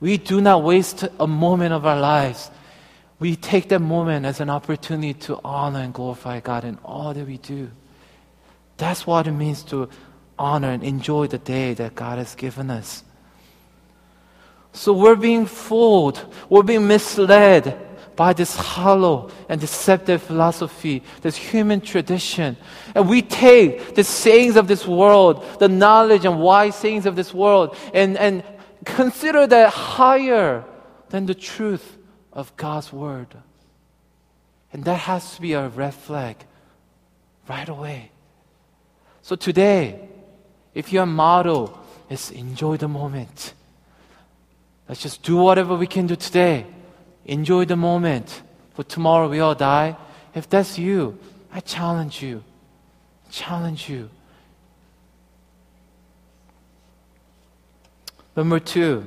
[0.00, 2.50] We do not waste a moment of our lives.
[3.18, 7.26] We take that moment as an opportunity to honor and glorify God in all that
[7.26, 7.70] we do.
[8.76, 9.88] That's what it means to
[10.38, 13.04] honor and enjoy the day that God has given us.
[14.72, 17.80] So we're being fooled, we're being misled
[18.16, 22.56] by this hollow and deceptive philosophy, this human tradition.
[22.94, 27.32] And we take the sayings of this world, the knowledge and wise sayings of this
[27.32, 28.42] world, and, and
[28.84, 30.64] consider that higher
[31.10, 31.96] than the truth
[32.32, 33.28] of God's word.
[34.72, 36.36] And that has to be a red flag
[37.48, 38.10] right away.
[39.24, 40.06] So today,
[40.74, 43.54] if your motto is enjoy the moment,
[44.86, 46.66] let's just do whatever we can do today
[47.26, 48.42] Enjoy the moment.
[48.74, 49.96] For tomorrow we all die.
[50.34, 51.18] If that's you,
[51.52, 52.42] I challenge you.
[53.30, 54.10] Challenge you.
[58.36, 59.06] Number two.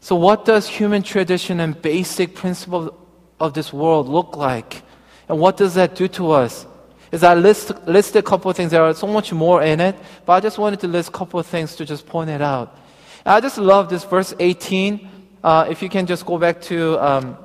[0.00, 2.96] So, what does human tradition and basic principle
[3.38, 4.82] of this world look like?
[5.28, 6.66] And what does that do to us?
[7.12, 8.72] Is I list, list a couple of things.
[8.72, 9.94] There are so much more in it,
[10.26, 12.76] but I just wanted to list a couple of things to just point it out.
[13.24, 15.10] I just love this verse 18
[15.44, 17.36] uh, if you can just go back to um,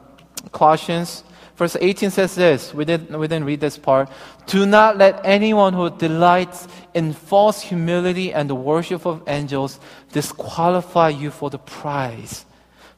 [0.51, 1.23] Colossians,
[1.55, 2.73] verse 18 says this.
[2.73, 4.09] We didn't, we didn't read this part.
[4.45, 9.79] Do not let anyone who delights in false humility and the worship of angels
[10.11, 12.45] disqualify you for the prize.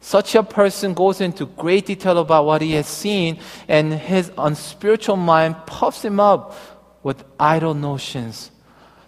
[0.01, 5.17] Such a person goes into great detail about what he has seen, and his unspiritual
[5.17, 6.55] mind puffs him up
[7.03, 8.51] with idle notions.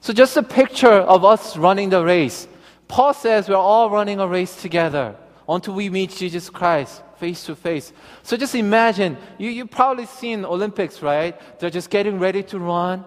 [0.01, 2.47] So, just a picture of us running the race.
[2.88, 5.15] Paul says we're all running a race together
[5.47, 7.93] until we meet Jesus Christ face to face.
[8.23, 11.39] So just imagine, you, you probably seen Olympics, right?
[11.60, 13.06] They're just getting ready to run.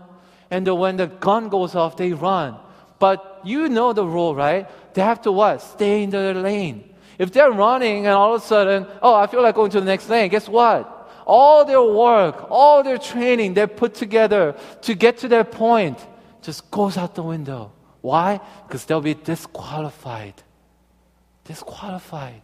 [0.50, 2.56] And the, when the gun goes off, they run.
[3.00, 4.70] But you know the rule, right?
[4.94, 5.60] They have to what?
[5.62, 6.93] Stay in their lane.
[7.18, 9.86] If they're running and all of a sudden, oh, I feel like going to the
[9.86, 10.90] next lane, guess what?
[11.26, 15.98] All their work, all their training they put together to get to that point
[16.42, 17.72] just goes out the window.
[18.02, 18.40] Why?
[18.66, 20.34] Because they'll be disqualified
[21.44, 22.40] disqualified.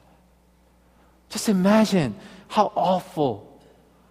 [1.29, 2.15] Just imagine
[2.49, 3.61] how awful,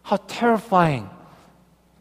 [0.04, 1.10] how terrifying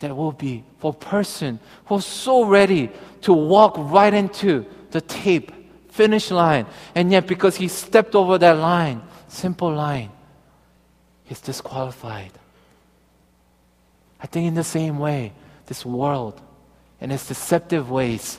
[0.01, 2.91] that will be for a person who's so ready
[3.23, 5.53] to walk right into the tape
[5.99, 6.65] finish line.
[6.95, 10.11] And yet, because he stepped over that line, simple line,
[11.25, 12.31] he's disqualified.
[14.23, 15.33] I think in the same way,
[15.67, 16.41] this world
[17.01, 18.39] and its deceptive ways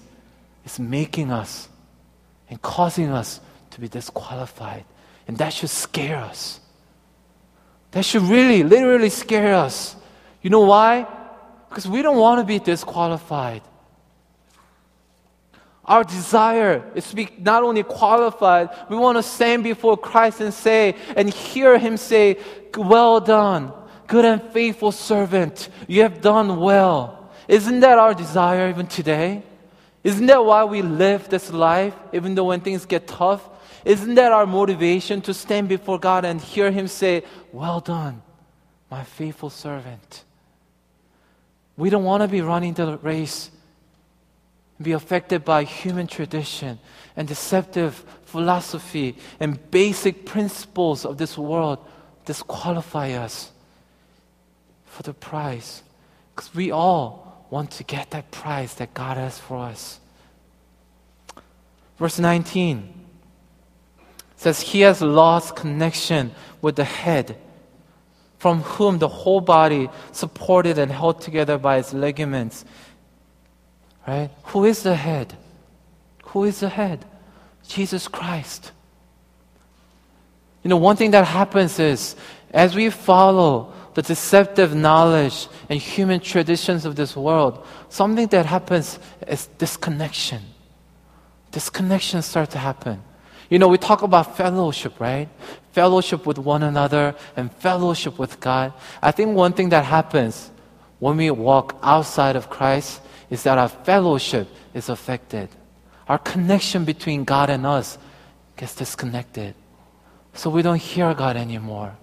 [0.64, 1.68] is making us
[2.50, 3.42] and causing us
[3.72, 4.86] to be disqualified.
[5.28, 6.60] And that should scare us.
[7.92, 9.96] That should really, literally scare us.
[10.42, 11.06] You know why?
[11.68, 13.62] Because we don't want to be disqualified.
[15.90, 20.54] Our desire is to be not only qualified, we want to stand before Christ and
[20.54, 22.38] say, and hear Him say,
[22.78, 23.74] Well done,
[24.06, 25.70] good and faithful servant.
[25.88, 27.32] You have done well.
[27.48, 29.42] Isn't that our desire even today?
[30.04, 33.50] Isn't that why we live this life, even though when things get tough?
[33.84, 38.22] Isn't that our motivation to stand before God and hear Him say, Well done,
[38.92, 40.24] my faithful servant?
[41.78, 43.50] We don't want to be running the race
[44.82, 46.80] be affected by human tradition
[47.18, 51.80] and deceptive philosophy and basic principles of this world
[52.26, 53.52] disqualify us
[54.86, 55.84] for the prize.
[56.36, 60.00] Because we all want to get that prize that God has for us.
[61.98, 62.94] Verse 19
[64.38, 67.36] says, He has lost connection with the head,
[68.38, 72.64] from whom the whole body, supported and held together by its ligaments,
[74.10, 74.32] Right?
[74.46, 75.38] Who is the head?
[76.32, 77.06] Who is the head?
[77.68, 78.72] Jesus Christ.
[80.64, 82.16] You know, one thing that happens is
[82.50, 88.98] as we follow the deceptive knowledge and human traditions of this world, something that happens
[89.28, 90.42] is disconnection.
[91.52, 93.04] Disconnection starts to happen.
[93.48, 95.30] You know, we talk about fellowship, right?
[95.74, 98.74] Fellowship with one another and fellowship with God.
[99.04, 100.50] I think one thing that happens
[100.98, 105.50] when we walk outside of Christ is that our fellowship is affected.
[106.08, 107.98] Our connection between God and us
[108.56, 109.56] gets disconnected.
[110.34, 111.96] So we don't hear God anymore.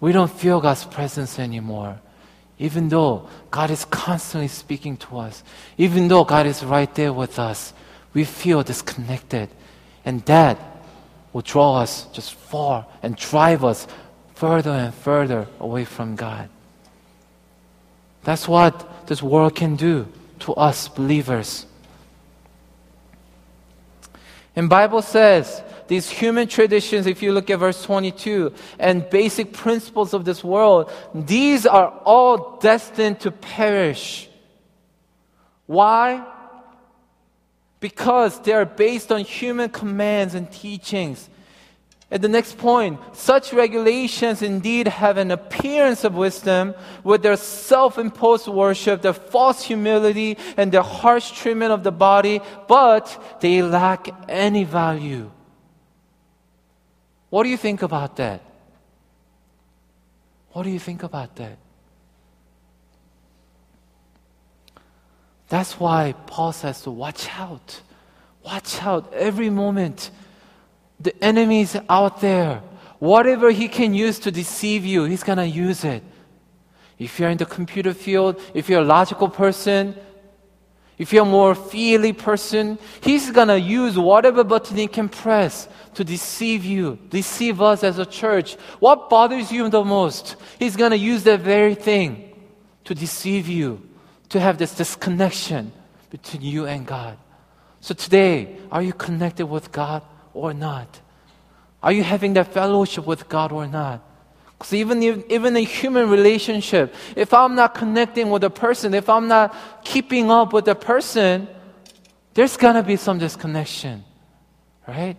[0.00, 2.00] We don't feel God's presence anymore.
[2.58, 5.42] Even though God is constantly speaking to us,
[5.78, 7.72] even though God is right there with us,
[8.12, 9.48] we feel disconnected.
[10.04, 10.58] And that
[11.32, 13.86] will draw us just far and drive us
[14.34, 16.48] further and further away from God.
[18.24, 20.06] That's what this world can do
[20.40, 21.66] to us believers.
[24.54, 30.14] And Bible says these human traditions, if you look at verse 22, and basic principles
[30.14, 34.28] of this world, these are all destined to perish.
[35.66, 36.24] Why?
[37.80, 41.28] Because they are based on human commands and teachings
[42.12, 47.96] at the next point, such regulations indeed have an appearance of wisdom with their self
[47.96, 54.10] imposed worship, their false humility, and their harsh treatment of the body, but they lack
[54.28, 55.30] any value.
[57.30, 58.42] What do you think about that?
[60.50, 61.56] What do you think about that?
[65.48, 67.80] That's why Paul says to watch out.
[68.44, 70.10] Watch out every moment
[71.02, 72.62] the enemy is out there.
[72.98, 76.02] Whatever he can use to deceive you, he's going to use it.
[76.98, 79.96] If you're in the computer field, if you're a logical person,
[80.98, 85.68] if you're a more feely person, he's going to use whatever button he can press
[85.94, 88.54] to deceive you, deceive us as a church.
[88.78, 90.36] What bothers you the most?
[90.60, 92.32] He's going to use that very thing
[92.84, 93.82] to deceive you,
[94.28, 95.72] to have this disconnection
[96.10, 97.18] between you and God.
[97.80, 100.02] So today, are you connected with God?
[100.34, 101.00] Or not?
[101.82, 104.02] Are you having that fellowship with God or not?
[104.58, 109.26] Because even, even in human relationship, if I'm not connecting with a person, if I'm
[109.26, 111.48] not keeping up with a person,
[112.34, 114.04] there's gonna be some disconnection,
[114.86, 115.16] right?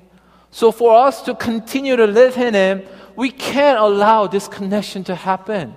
[0.52, 2.84] So for us to continue to live in Him,
[3.15, 5.76] we can't allow this connection to happen.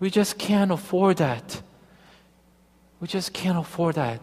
[0.00, 1.62] We just can't afford that.
[3.00, 4.20] We just can't afford that.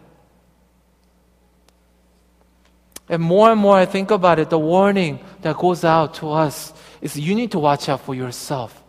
[3.08, 6.72] And more and more I think about it, the warning that goes out to us
[7.00, 8.82] is you need to watch out for yourself.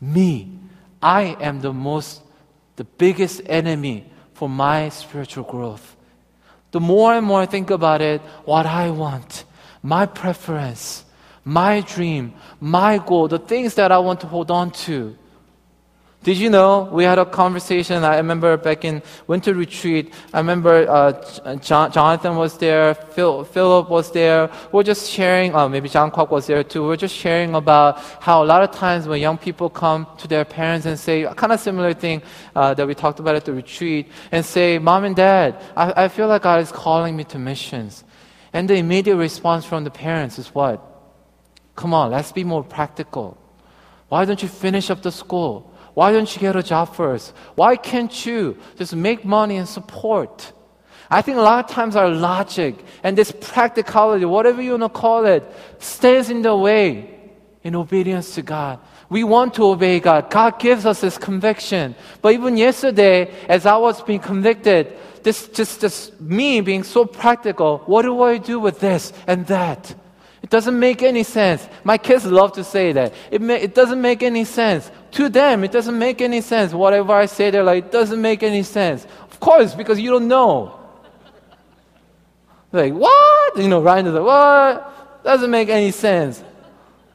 [0.00, 0.58] Me,
[1.02, 2.22] I am the most,
[2.76, 5.96] the biggest enemy for my spiritual growth.
[6.70, 9.44] The more and more I think about it, what I want,
[9.82, 11.04] my preference,
[11.44, 15.16] my dream, my goal, the things that I want to hold on to,
[16.24, 18.02] Did you know we had a conversation?
[18.02, 20.14] I remember back in winter retreat.
[20.32, 24.50] I remember uh, John, Jonathan was there, Phil, Philip was there.
[24.72, 25.54] We're just sharing.
[25.54, 26.82] Uh, maybe John Kwok was there too.
[26.86, 30.46] We're just sharing about how a lot of times when young people come to their
[30.46, 32.22] parents and say kind of similar thing
[32.56, 36.08] uh, that we talked about at the retreat, and say, "Mom and Dad, I, I
[36.08, 38.02] feel like God is calling me to missions,"
[38.50, 40.80] and the immediate response from the parents is what?
[41.76, 43.36] Come on, let's be more practical.
[44.08, 45.73] Why don't you finish up the school?
[45.94, 47.32] Why don't you get a job first?
[47.54, 50.52] Why can't you just make money and support?
[51.10, 54.88] I think a lot of times our logic and this practicality, whatever you want to
[54.88, 55.44] call it,
[55.78, 57.10] stays in the way
[57.62, 58.80] in obedience to God.
[59.08, 60.30] We want to obey God.
[60.30, 61.94] God gives us this conviction.
[62.20, 64.92] But even yesterday, as I was being convicted,
[65.22, 69.94] this just, just me being so practical, what do I do with this and that?
[70.42, 71.66] It doesn't make any sense.
[71.84, 73.14] My kids love to say that.
[73.30, 74.90] It, it doesn't make any sense.
[75.14, 76.74] To them, it doesn't make any sense.
[76.74, 79.06] Whatever I say, they're like, it doesn't make any sense.
[79.30, 80.76] Of course, because you don't know.
[82.72, 83.56] like, what?
[83.56, 85.22] You know, Ryan is like, what?
[85.22, 86.42] Doesn't make any sense.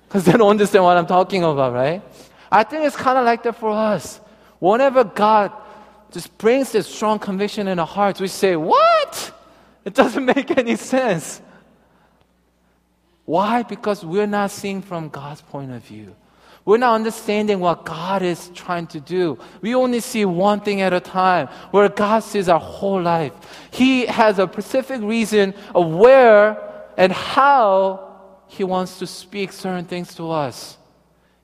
[0.08, 2.02] Because they don't understand what I'm talking about, right?
[2.50, 4.22] I think it's kind of like that for us.
[4.60, 5.52] Whenever God
[6.12, 9.34] just brings this strong conviction in our hearts, we say, what?
[9.84, 11.41] It doesn't make any sense.
[13.26, 13.64] Why?
[13.64, 16.16] Because we're not seeing from God's point of view.
[16.66, 19.39] We're not understanding what God is trying to do.
[19.62, 23.34] We only see one thing at a time, where God sees our whole life.
[23.72, 26.62] He has a specific reason of where
[26.97, 30.78] and how He wants to speak certain things to us.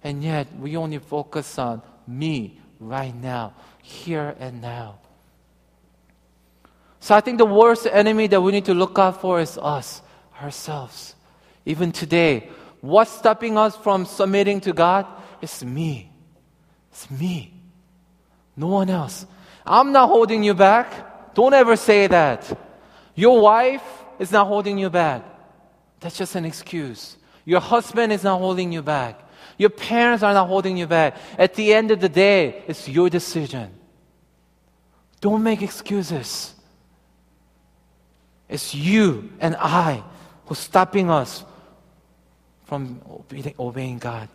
[0.03, 4.99] And yet, we only focus on me right now, here and now.
[6.99, 10.01] So I think the worst enemy that we need to look out for is us,
[10.41, 11.15] ourselves.
[11.65, 12.49] Even today,
[12.87, 15.05] what's stopping us from submitting to God?
[15.41, 16.11] It's me.
[16.91, 17.53] It's me.
[18.55, 19.25] No one else.
[19.65, 21.33] I'm not holding you back.
[21.33, 22.57] Don't ever say that.
[23.15, 23.83] Your wife
[24.19, 25.23] is not holding you back.
[25.99, 27.17] That's just an excuse.
[27.45, 29.19] Your husband is not holding you back.
[29.57, 31.15] Your parents are not holding you back.
[31.37, 33.71] At the end of the day, it's your decision.
[35.21, 36.53] Don't make excuses.
[38.47, 40.03] It's you and I
[40.45, 41.43] who's stopping us
[42.65, 43.01] from
[43.59, 44.29] obeying God.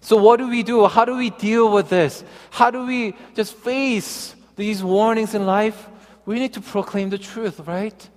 [0.00, 0.86] So, what do we do?
[0.86, 2.24] How do we deal with this?
[2.50, 5.88] How do we just face these warnings in life?
[6.26, 8.08] We need to proclaim the truth, right?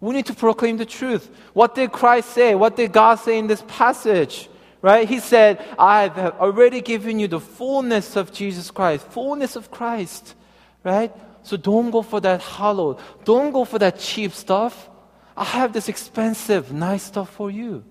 [0.00, 1.30] We need to proclaim the truth.
[1.52, 2.54] What did Christ say?
[2.54, 4.48] What did God say in this passage?
[4.80, 5.08] Right?
[5.08, 10.34] He said, I have already given you the fullness of Jesus Christ, fullness of Christ.
[10.82, 11.12] Right?
[11.44, 12.98] So don't go for that hollow.
[13.24, 14.90] Don't go for that cheap stuff.
[15.36, 17.84] I have this expensive, nice stuff for you.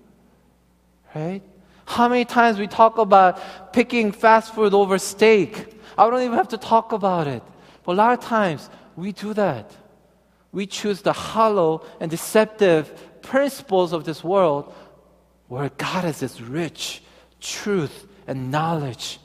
[1.14, 1.42] Right?
[1.84, 5.80] How many times we talk about picking fast food over steak?
[5.98, 7.42] I don't even have to talk about it.
[7.84, 9.70] But a lot of times we do that.
[10.52, 14.72] We choose the hollow and deceptive principles of this world
[15.48, 17.02] where God has this rich
[17.40, 19.18] truth and knowledge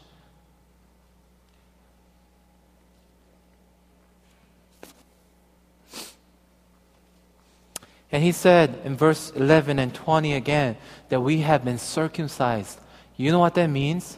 [8.11, 10.77] And he said in verse 11 and 20 again
[11.09, 12.79] that we have been circumcised.
[13.17, 14.17] You know what that means?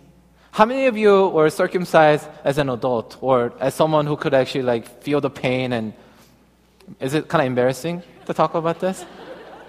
[0.51, 4.63] How many of you were circumcised as an adult or as someone who could actually
[4.63, 5.93] like feel the pain and
[6.99, 9.05] is it kind of embarrassing to talk about this?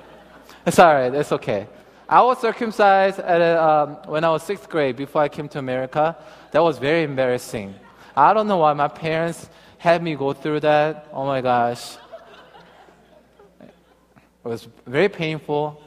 [0.67, 1.67] it's all right, it's okay.
[2.09, 5.59] I was circumcised at a, um, when I was sixth grade before I came to
[5.59, 6.17] America.
[6.51, 7.75] That was very embarrassing.
[8.17, 9.49] I don't know why my parents
[9.79, 11.09] had me go through that.
[11.13, 11.97] Oh my gosh.
[14.45, 15.83] It was very painful,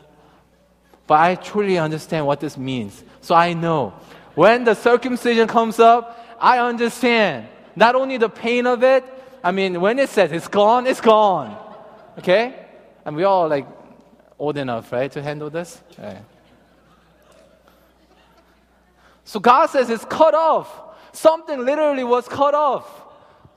[1.08, 3.04] but I truly understand what this means.
[3.22, 3.94] So I know
[4.36, 9.04] when the circumcision comes up, I understand not only the pain of it,
[9.44, 11.58] I mean, when it says it's gone, it's gone.
[12.20, 12.56] Okay?
[13.06, 13.68] And we all like
[14.40, 15.82] old enough, right, to handle this?
[15.98, 16.22] Right.
[19.26, 20.70] So God says it's cut off.
[21.12, 22.88] Something literally was cut off.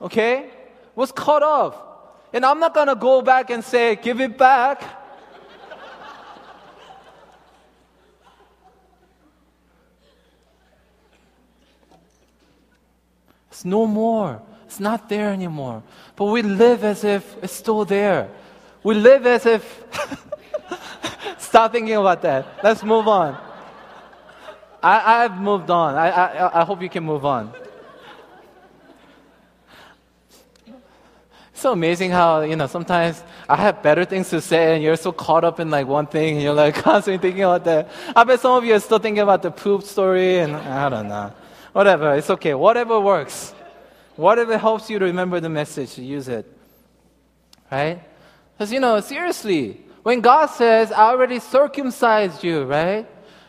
[0.01, 0.49] Okay?
[0.95, 1.75] Was cut off.
[2.33, 4.83] And I'm not going to go back and say, give it back.
[13.49, 14.41] It's no more.
[14.65, 15.81] It's not there anymore.
[16.15, 18.29] But we live as if it's still there.
[18.83, 19.83] We live as if.
[21.39, 22.45] Stop thinking about that.
[22.63, 23.35] Let's move on.
[24.83, 25.95] I, I've moved on.
[25.95, 27.51] I, I, I hope you can move on.
[31.67, 35.11] So amazing how, you know, sometimes I have better things to say, and you're so
[35.11, 37.89] caught up in like one thing, and you're like constantly thinking about that.
[38.15, 41.09] I bet some of you are still thinking about the poop story, and I don't
[41.09, 41.33] know.
[41.73, 42.53] Whatever, it's okay.
[42.53, 43.53] Whatever works.
[44.15, 46.45] Whatever helps you to remember the message, use it.
[47.69, 47.99] Right?
[48.53, 53.05] Because, you know, seriously, when God says, I already circumcised you, right?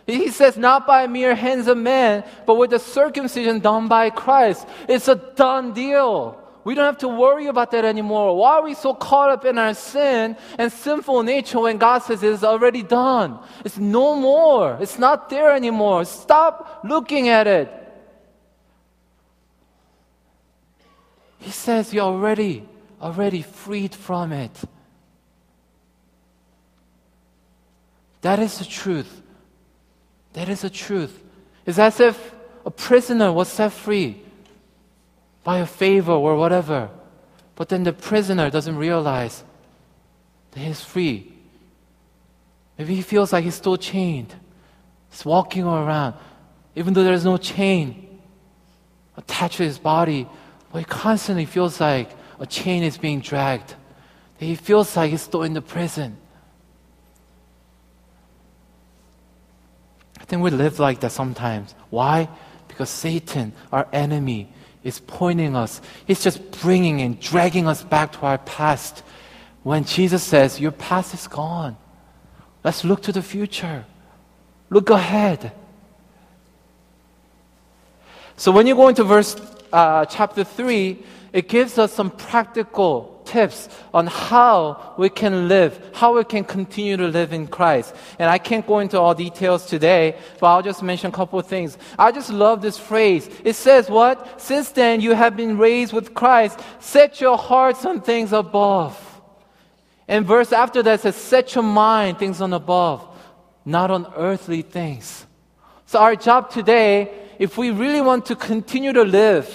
[0.08, 4.66] He says, not by mere hands of men, but with the circumcision done by Christ.
[4.88, 6.47] It's a done deal.
[6.68, 8.36] We don't have to worry about that anymore.
[8.36, 12.22] Why are we so caught up in our sin and sinful nature when God says
[12.22, 13.38] it's already done?
[13.64, 14.76] It's no more.
[14.78, 16.04] It's not there anymore.
[16.04, 17.72] Stop looking at it.
[21.38, 22.68] He says you're already,
[23.00, 24.52] already freed from it.
[28.20, 29.22] That is the truth.
[30.34, 31.18] That is the truth.
[31.64, 32.34] It's as if
[32.66, 34.27] a prisoner was set free
[35.48, 36.90] by a favor or whatever.
[37.56, 39.42] But then the prisoner doesn't realize
[40.50, 41.32] that he's free.
[42.76, 44.34] Maybe he feels like he's still chained.
[45.10, 46.16] He's walking around,
[46.76, 48.20] even though there's no chain
[49.16, 50.28] attached to his body,
[50.70, 53.74] but he constantly feels like a chain is being dragged.
[54.36, 56.18] He feels like he's still in the prison.
[60.20, 61.74] I think we live like that sometimes.
[61.88, 62.28] Why?
[62.68, 64.52] Because Satan, our enemy,
[64.84, 65.80] is pointing us.
[66.06, 69.02] He's just bringing and dragging us back to our past.
[69.62, 71.76] When Jesus says, Your past is gone.
[72.64, 73.84] Let's look to the future.
[74.70, 75.52] Look ahead.
[78.36, 79.36] So when you go into verse
[79.72, 80.98] uh, chapter 3,
[81.32, 86.96] it gives us some practical tips on how we can live, how we can continue
[86.96, 87.94] to live in Christ.
[88.18, 91.46] And I can't go into all details today, but I'll just mention a couple of
[91.46, 91.76] things.
[91.98, 93.28] I just love this phrase.
[93.44, 94.40] It says what?
[94.40, 98.96] Since then you have been raised with Christ, set your hearts on things above.
[100.08, 103.06] And verse after that says, set your mind things on above,
[103.64, 105.26] not on earthly things.
[105.84, 109.46] So our job today, if we really want to continue to live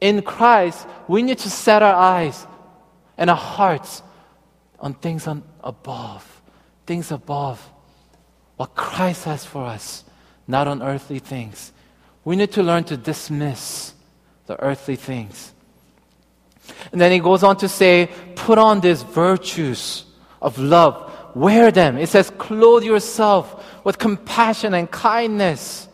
[0.00, 2.46] in Christ, we need to set our eyes
[3.16, 4.02] and our hearts
[4.80, 6.42] on things on above,
[6.86, 7.70] things above,
[8.56, 10.04] what Christ has for us,
[10.46, 11.72] not on earthly things.
[12.24, 13.94] We need to learn to dismiss
[14.46, 15.52] the earthly things.
[16.90, 20.04] And then he goes on to say, put on these virtues
[20.40, 21.98] of love, wear them.
[21.98, 25.88] It says, clothe yourself with compassion and kindness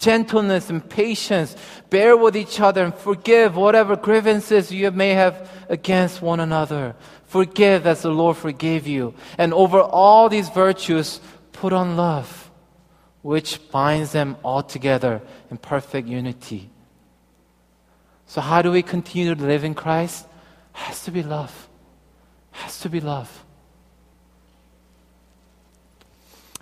[0.00, 1.54] gentleness and patience.
[1.90, 6.94] Bear with each other and forgive whatever grievances you may have against one another.
[7.26, 9.14] Forgive as the Lord forgave you.
[9.36, 11.20] And over all these virtues,
[11.52, 12.50] put on love,
[13.22, 15.20] which binds them all together
[15.50, 16.70] in perfect unity.
[18.26, 20.26] So, how do we continue to live in Christ?
[20.72, 21.68] Has to be love.
[22.52, 23.44] Has to be love.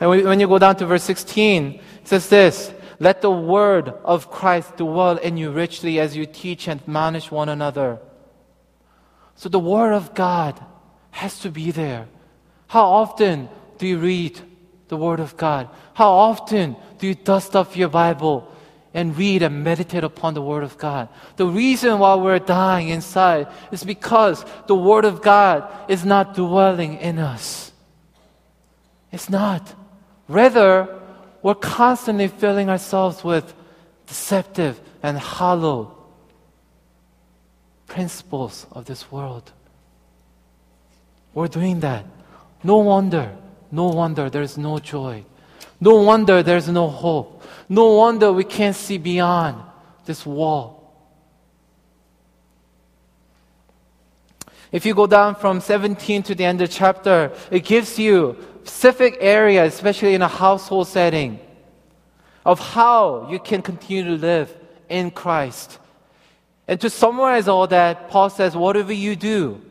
[0.00, 4.30] And when you go down to verse 16, it says this let the word of
[4.30, 8.00] Christ dwell in you richly as you teach and admonish one another.
[9.36, 10.60] So the word of God
[11.12, 12.08] has to be there.
[12.66, 14.40] How often do you read
[14.88, 15.68] the word of God?
[15.94, 18.52] How often do you dust off your Bible
[18.92, 21.08] and read and meditate upon the word of God?
[21.36, 26.98] The reason why we're dying inside is because the word of God is not dwelling
[26.98, 27.70] in us.
[29.12, 29.72] It's not.
[30.26, 30.97] Rather,
[31.48, 33.54] we're constantly filling ourselves with
[34.06, 35.96] deceptive and hollow
[37.86, 39.50] principles of this world.
[41.32, 42.04] We're doing that.
[42.62, 43.34] No wonder,
[43.72, 45.24] no wonder there's no joy.
[45.80, 47.42] No wonder there's no hope.
[47.66, 49.56] No wonder we can't see beyond
[50.04, 50.92] this wall.
[54.70, 58.36] If you go down from 17 to the end of the chapter, it gives you
[58.68, 61.40] specific area, especially in a household setting,
[62.44, 64.54] of how you can continue to live
[64.88, 65.78] in Christ.
[66.68, 69.62] And to summarize all that, Paul says, whatever you do,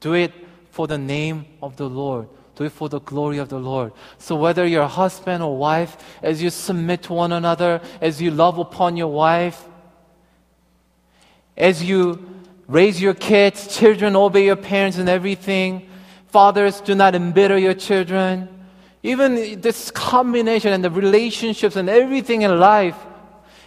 [0.00, 0.32] do it
[0.70, 2.28] for the name of the Lord.
[2.56, 3.92] Do it for the glory of the Lord.
[4.16, 8.30] So whether you're a husband or wife, as you submit to one another, as you
[8.30, 9.62] love upon your wife,
[11.56, 12.24] as you
[12.66, 15.89] raise your kids, children obey your parents and everything,
[16.30, 18.48] Fathers, do not embitter your children.
[19.02, 22.96] Even this combination and the relationships and everything in life,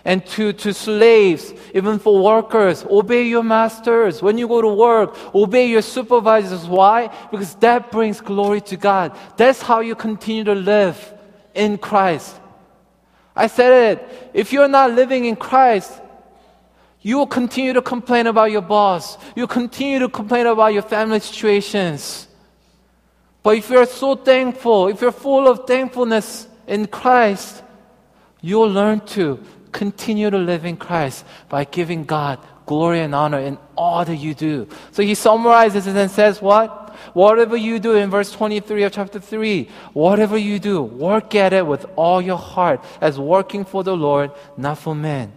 [0.05, 4.21] and to, to slaves, even for workers, obey your masters.
[4.21, 6.65] When you go to work, obey your supervisors.
[6.65, 7.07] Why?
[7.31, 9.17] Because that brings glory to God.
[9.37, 11.13] That's how you continue to live
[11.53, 12.35] in Christ.
[13.35, 14.29] I said it.
[14.33, 16.01] If you're not living in Christ,
[17.01, 19.17] you will continue to complain about your boss.
[19.35, 22.27] You'll continue to complain about your family situations.
[23.43, 27.61] But if you're so thankful, if you're full of thankfulness in Christ,
[28.41, 33.57] you'll learn to continue to live in Christ by giving God glory and honor in
[33.75, 34.67] all that you do.
[34.91, 36.79] So he summarizes it and says, What?
[37.13, 41.67] Whatever you do in verse 23 of chapter 3, whatever you do, work at it
[41.67, 45.33] with all your heart as working for the Lord, not for men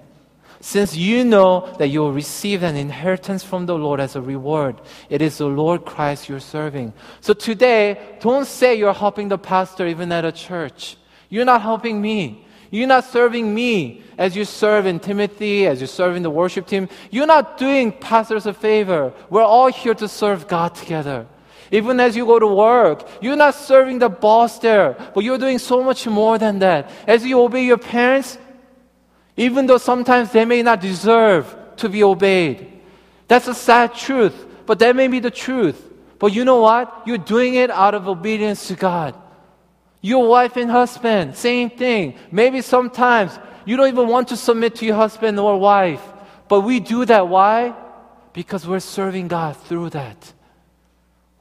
[0.67, 4.81] since you know that you will receive an inheritance from the Lord as a reward.
[5.09, 6.93] It is the Lord Christ you're serving.
[7.21, 10.97] So today, don't say you're helping the pastor even at a church.
[11.29, 12.45] You're not helping me.
[12.73, 16.67] You're not serving me as you serve in Timothy, as you serve in the worship
[16.67, 16.89] team.
[17.13, 19.13] You're not doing pastors a favor.
[19.31, 21.29] We're all here to serve God together.
[21.71, 25.61] Even as you go to work, you're not serving the boss there, but you're doing
[25.61, 26.91] so much more than that.
[27.07, 28.39] As you obey your parents,
[29.37, 32.73] even though sometimes they may not deserve to be obeyed.
[33.29, 34.35] That's a sad truth,
[34.67, 35.83] but that may be the truth.
[36.19, 37.03] But you know what?
[37.07, 39.15] You're doing it out of obedience to God.
[40.01, 42.17] Your wife and husband, same thing.
[42.31, 46.03] Maybe sometimes you don't even want to submit to your husband or wife,
[46.49, 47.29] but we do that.
[47.29, 47.75] Why?
[48.33, 50.33] Because we're serving God through that.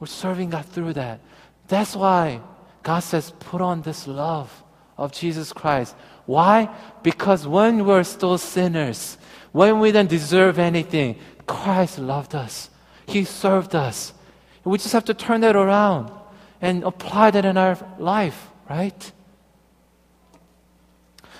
[0.00, 1.20] We're serving God through that.
[1.68, 2.40] That's why
[2.82, 4.50] God says, put on this love
[4.96, 5.94] of Jesus Christ.
[6.26, 6.68] Why?
[7.02, 9.18] Because when we're still sinners,
[9.52, 12.70] when we didn't deserve anything, Christ loved us.
[13.06, 14.12] He served us.
[14.64, 16.10] We just have to turn that around
[16.60, 19.12] and apply that in our life, right?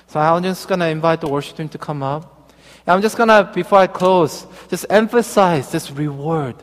[0.07, 2.53] So I'm just going to invite the worship team to come up.
[2.87, 6.55] I'm just going to, before I close, just emphasize this reward.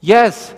[0.00, 0.54] Yes,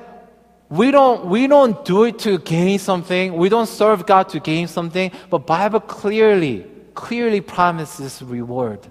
[0.70, 3.34] we don't, we don't do it to gain something.
[3.34, 5.10] We don't serve God to gain something.
[5.30, 8.86] But Bible clearly, clearly promises reward.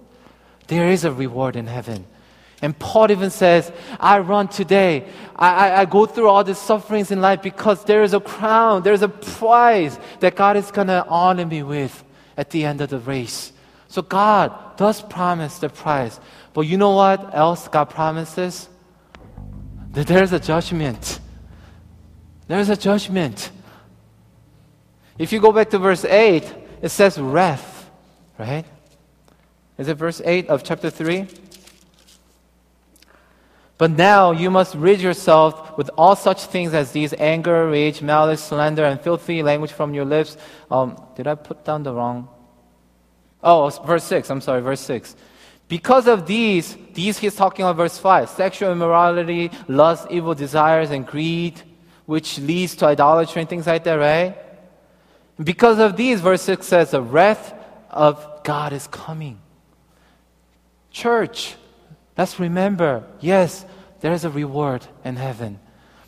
[0.68, 2.06] There is a reward in heaven.
[2.62, 5.08] And Paul even says, I run today.
[5.36, 8.82] I, I, I, go through all the sufferings in life because there is a crown,
[8.82, 12.04] there's a prize that God is going to honor me with
[12.36, 13.54] at the end of the race.
[13.90, 16.20] So God does promise the prize.
[16.54, 18.68] But you know what else God promises?
[19.92, 21.20] That there's a judgment.
[22.48, 23.52] There's a judgment.
[25.18, 26.44] If you go back to verse 8,
[26.82, 27.90] it says wrath,
[28.38, 28.66] right?
[29.78, 31.28] Is it verse 8 of chapter 3?
[33.78, 38.44] But now you must rid yourself with all such things as these anger, rage, malice,
[38.44, 40.38] slander, and filthy language from your lips.
[40.72, 42.28] Um, did I put down the wrong?
[43.44, 44.32] Oh, verse 6.
[44.32, 45.16] I'm sorry, verse 6.
[45.68, 51.06] Because of these, these he's talking about verse 5 sexual immorality, lust, evil desires, and
[51.06, 51.62] greed
[52.08, 54.36] which leads to idolatry and things like that, right?
[55.44, 57.54] Because of these, verse 6 says, the wrath
[57.92, 59.40] of God is coming.
[60.90, 61.56] Church,
[62.18, 63.66] let's remember, yes,
[64.00, 65.60] there's a reward in heaven,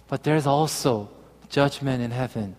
[0.08, 1.10] but there's also
[1.50, 2.56] judgment in heaven.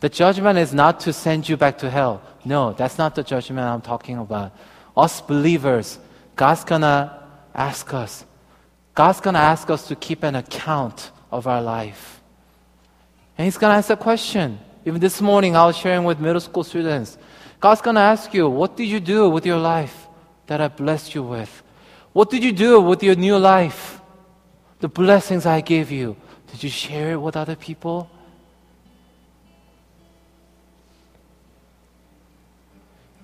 [0.00, 2.22] The judgment is not to send you back to hell.
[2.44, 4.52] No, that's not the judgment I'm talking about.
[4.96, 5.98] Us believers,
[6.36, 8.24] God's gonna ask us.
[8.94, 12.19] God's gonna ask us to keep an account of our life.
[13.40, 14.58] And He's going to ask a question.
[14.84, 17.16] Even this morning, I was sharing with middle school students.
[17.58, 20.08] God's going to ask you, What did you do with your life
[20.46, 21.62] that I blessed you with?
[22.12, 23.98] What did you do with your new life?
[24.80, 26.18] The blessings I gave you.
[26.50, 28.10] Did you share it with other people?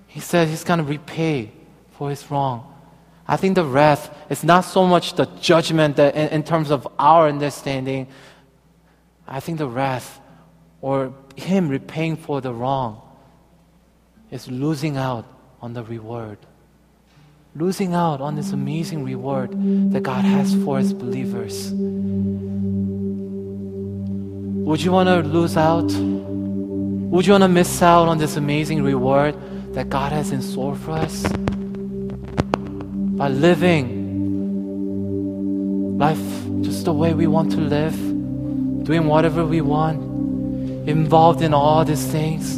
[0.07, 1.51] He said he's going to repay
[1.91, 2.73] for his wrong.
[3.27, 6.87] I think the wrath is not so much the judgment that in, in terms of
[6.97, 8.07] our understanding,
[9.27, 10.21] I think the wrath
[10.81, 13.01] or him repaying for the wrong
[14.31, 15.25] is losing out
[15.61, 16.37] on the reward.
[17.55, 19.51] Losing out on this amazing reward
[19.91, 21.71] that God has for his believers.
[24.67, 25.91] Would you want to lose out?
[25.91, 29.35] Would you want to miss out on this amazing reward
[29.73, 31.23] that God has in store for us?
[33.17, 33.97] By living
[35.97, 36.19] life
[36.61, 38.06] just the way we want to live
[38.87, 39.99] doing whatever we want,
[40.87, 42.57] involved in all these things?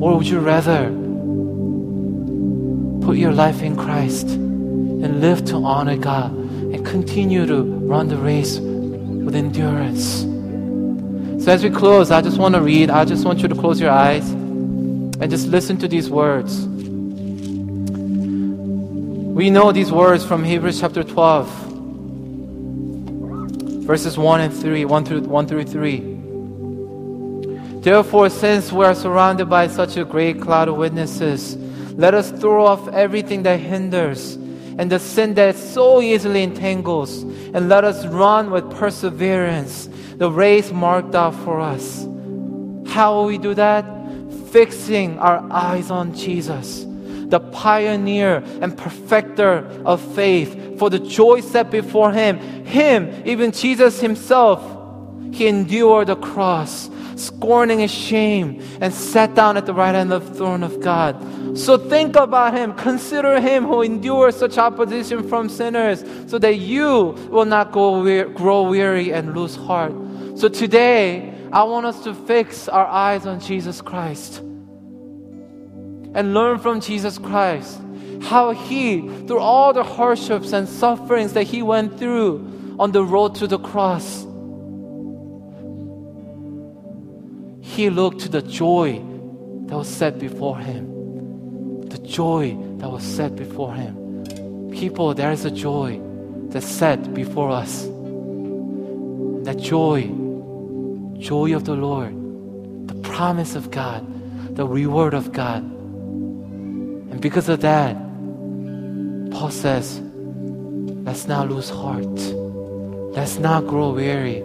[0.00, 0.84] Or would you rather
[3.04, 8.16] put your life in Christ and live to honor God and continue to run the
[8.16, 10.20] race with endurance?
[11.44, 13.80] So, as we close, I just want to read, I just want you to close
[13.80, 16.64] your eyes and just listen to these words.
[19.34, 21.71] We know these words from Hebrews chapter 12
[23.82, 27.80] verses 1 and 3, 1 through 1 through 3.
[27.82, 31.56] Therefore, since we are surrounded by such a great cloud of witnesses,
[31.94, 34.38] let us throw off everything that hinders
[34.78, 40.70] and the sin that so easily entangles, and let us run with perseverance the race
[40.70, 42.06] marked out for us.
[42.86, 43.84] How will we do that?
[44.50, 46.84] Fixing our eyes on Jesus,
[47.32, 52.36] the pioneer and perfecter of faith, for the joy set before him.
[52.66, 54.60] Him, even Jesus himself,
[55.32, 60.28] he endured the cross, scorning his shame, and sat down at the right hand of
[60.28, 61.16] the throne of God.
[61.56, 62.74] So think about him.
[62.74, 69.10] Consider him who endured such opposition from sinners, so that you will not grow weary
[69.10, 69.94] and lose heart.
[70.34, 74.42] So today, I want us to fix our eyes on Jesus Christ
[76.14, 77.80] and learn from Jesus Christ
[78.22, 83.34] how he, through all the hardships and sufferings that he went through on the road
[83.36, 84.26] to the cross,
[87.60, 89.02] he looked to the joy
[89.66, 91.88] that was set before him.
[91.88, 94.70] The joy that was set before him.
[94.72, 96.00] People, there is a joy
[96.48, 97.84] that's set before us.
[99.44, 100.02] That joy,
[101.18, 102.12] joy of the Lord,
[102.88, 104.06] the promise of God,
[104.54, 105.81] the reward of God.
[107.22, 107.94] Because of that,
[109.30, 110.00] Paul says,
[111.06, 112.18] let's not lose heart.
[113.14, 114.42] Let's not grow weary.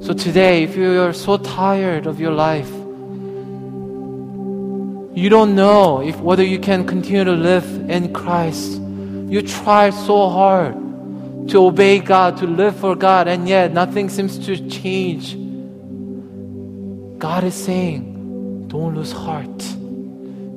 [0.00, 2.70] So today, if you are so tired of your life,
[5.14, 8.80] you don't know if whether you can continue to live in Christ.
[9.28, 10.74] You try so hard
[11.50, 15.36] to obey God, to live for God, and yet nothing seems to change.
[17.18, 19.73] God is saying, don't lose heart.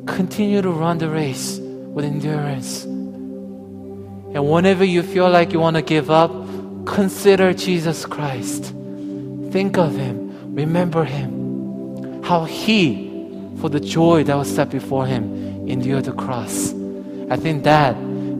[0.07, 2.83] Continue to run the race with endurance.
[2.83, 6.31] And whenever you feel like you want to give up,
[6.85, 8.73] consider Jesus Christ.
[9.51, 10.55] Think of Him.
[10.55, 12.23] Remember Him.
[12.23, 13.09] How He,
[13.59, 16.73] for the joy that was set before Him, endured the cross.
[17.29, 17.95] I think that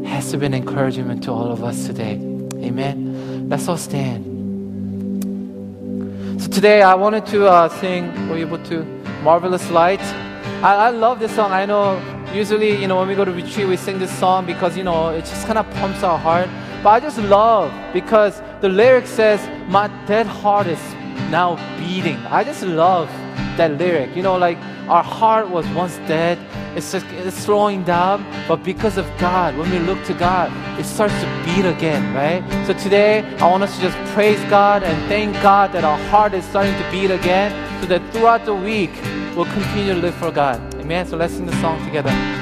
[0.06, 2.14] has to be an encouragement to all of us today.
[2.56, 3.50] Amen.
[3.50, 4.24] Let's all stand.
[6.42, 8.84] So today I wanted to uh, sing, were you able to?
[9.24, 10.02] Marvelous Light.
[10.64, 11.52] I, I love this song.
[11.52, 12.02] I know
[12.34, 15.10] usually, you know, when we go to retreat, we sing this song because, you know,
[15.10, 16.50] it just kind of pumps our heart.
[16.82, 19.40] But I just love because the lyric says,
[19.70, 20.82] My dead heart is
[21.30, 22.18] now beating.
[22.26, 23.08] I just love
[23.58, 24.16] that lyric.
[24.16, 24.58] You know, like
[24.90, 26.40] our heart was once dead,
[26.78, 30.86] it's just it's slowing down, but because of God, when we look to God, it
[30.86, 32.44] starts to beat again, right?
[32.68, 36.36] So today, I want us to just praise God and thank God that our heart
[36.36, 37.52] is starting to beat again,
[37.82, 38.92] so that throughout the week,
[39.36, 40.62] we'll continue to live for God.
[40.76, 41.08] Amen.
[41.08, 42.37] So let's sing the song together.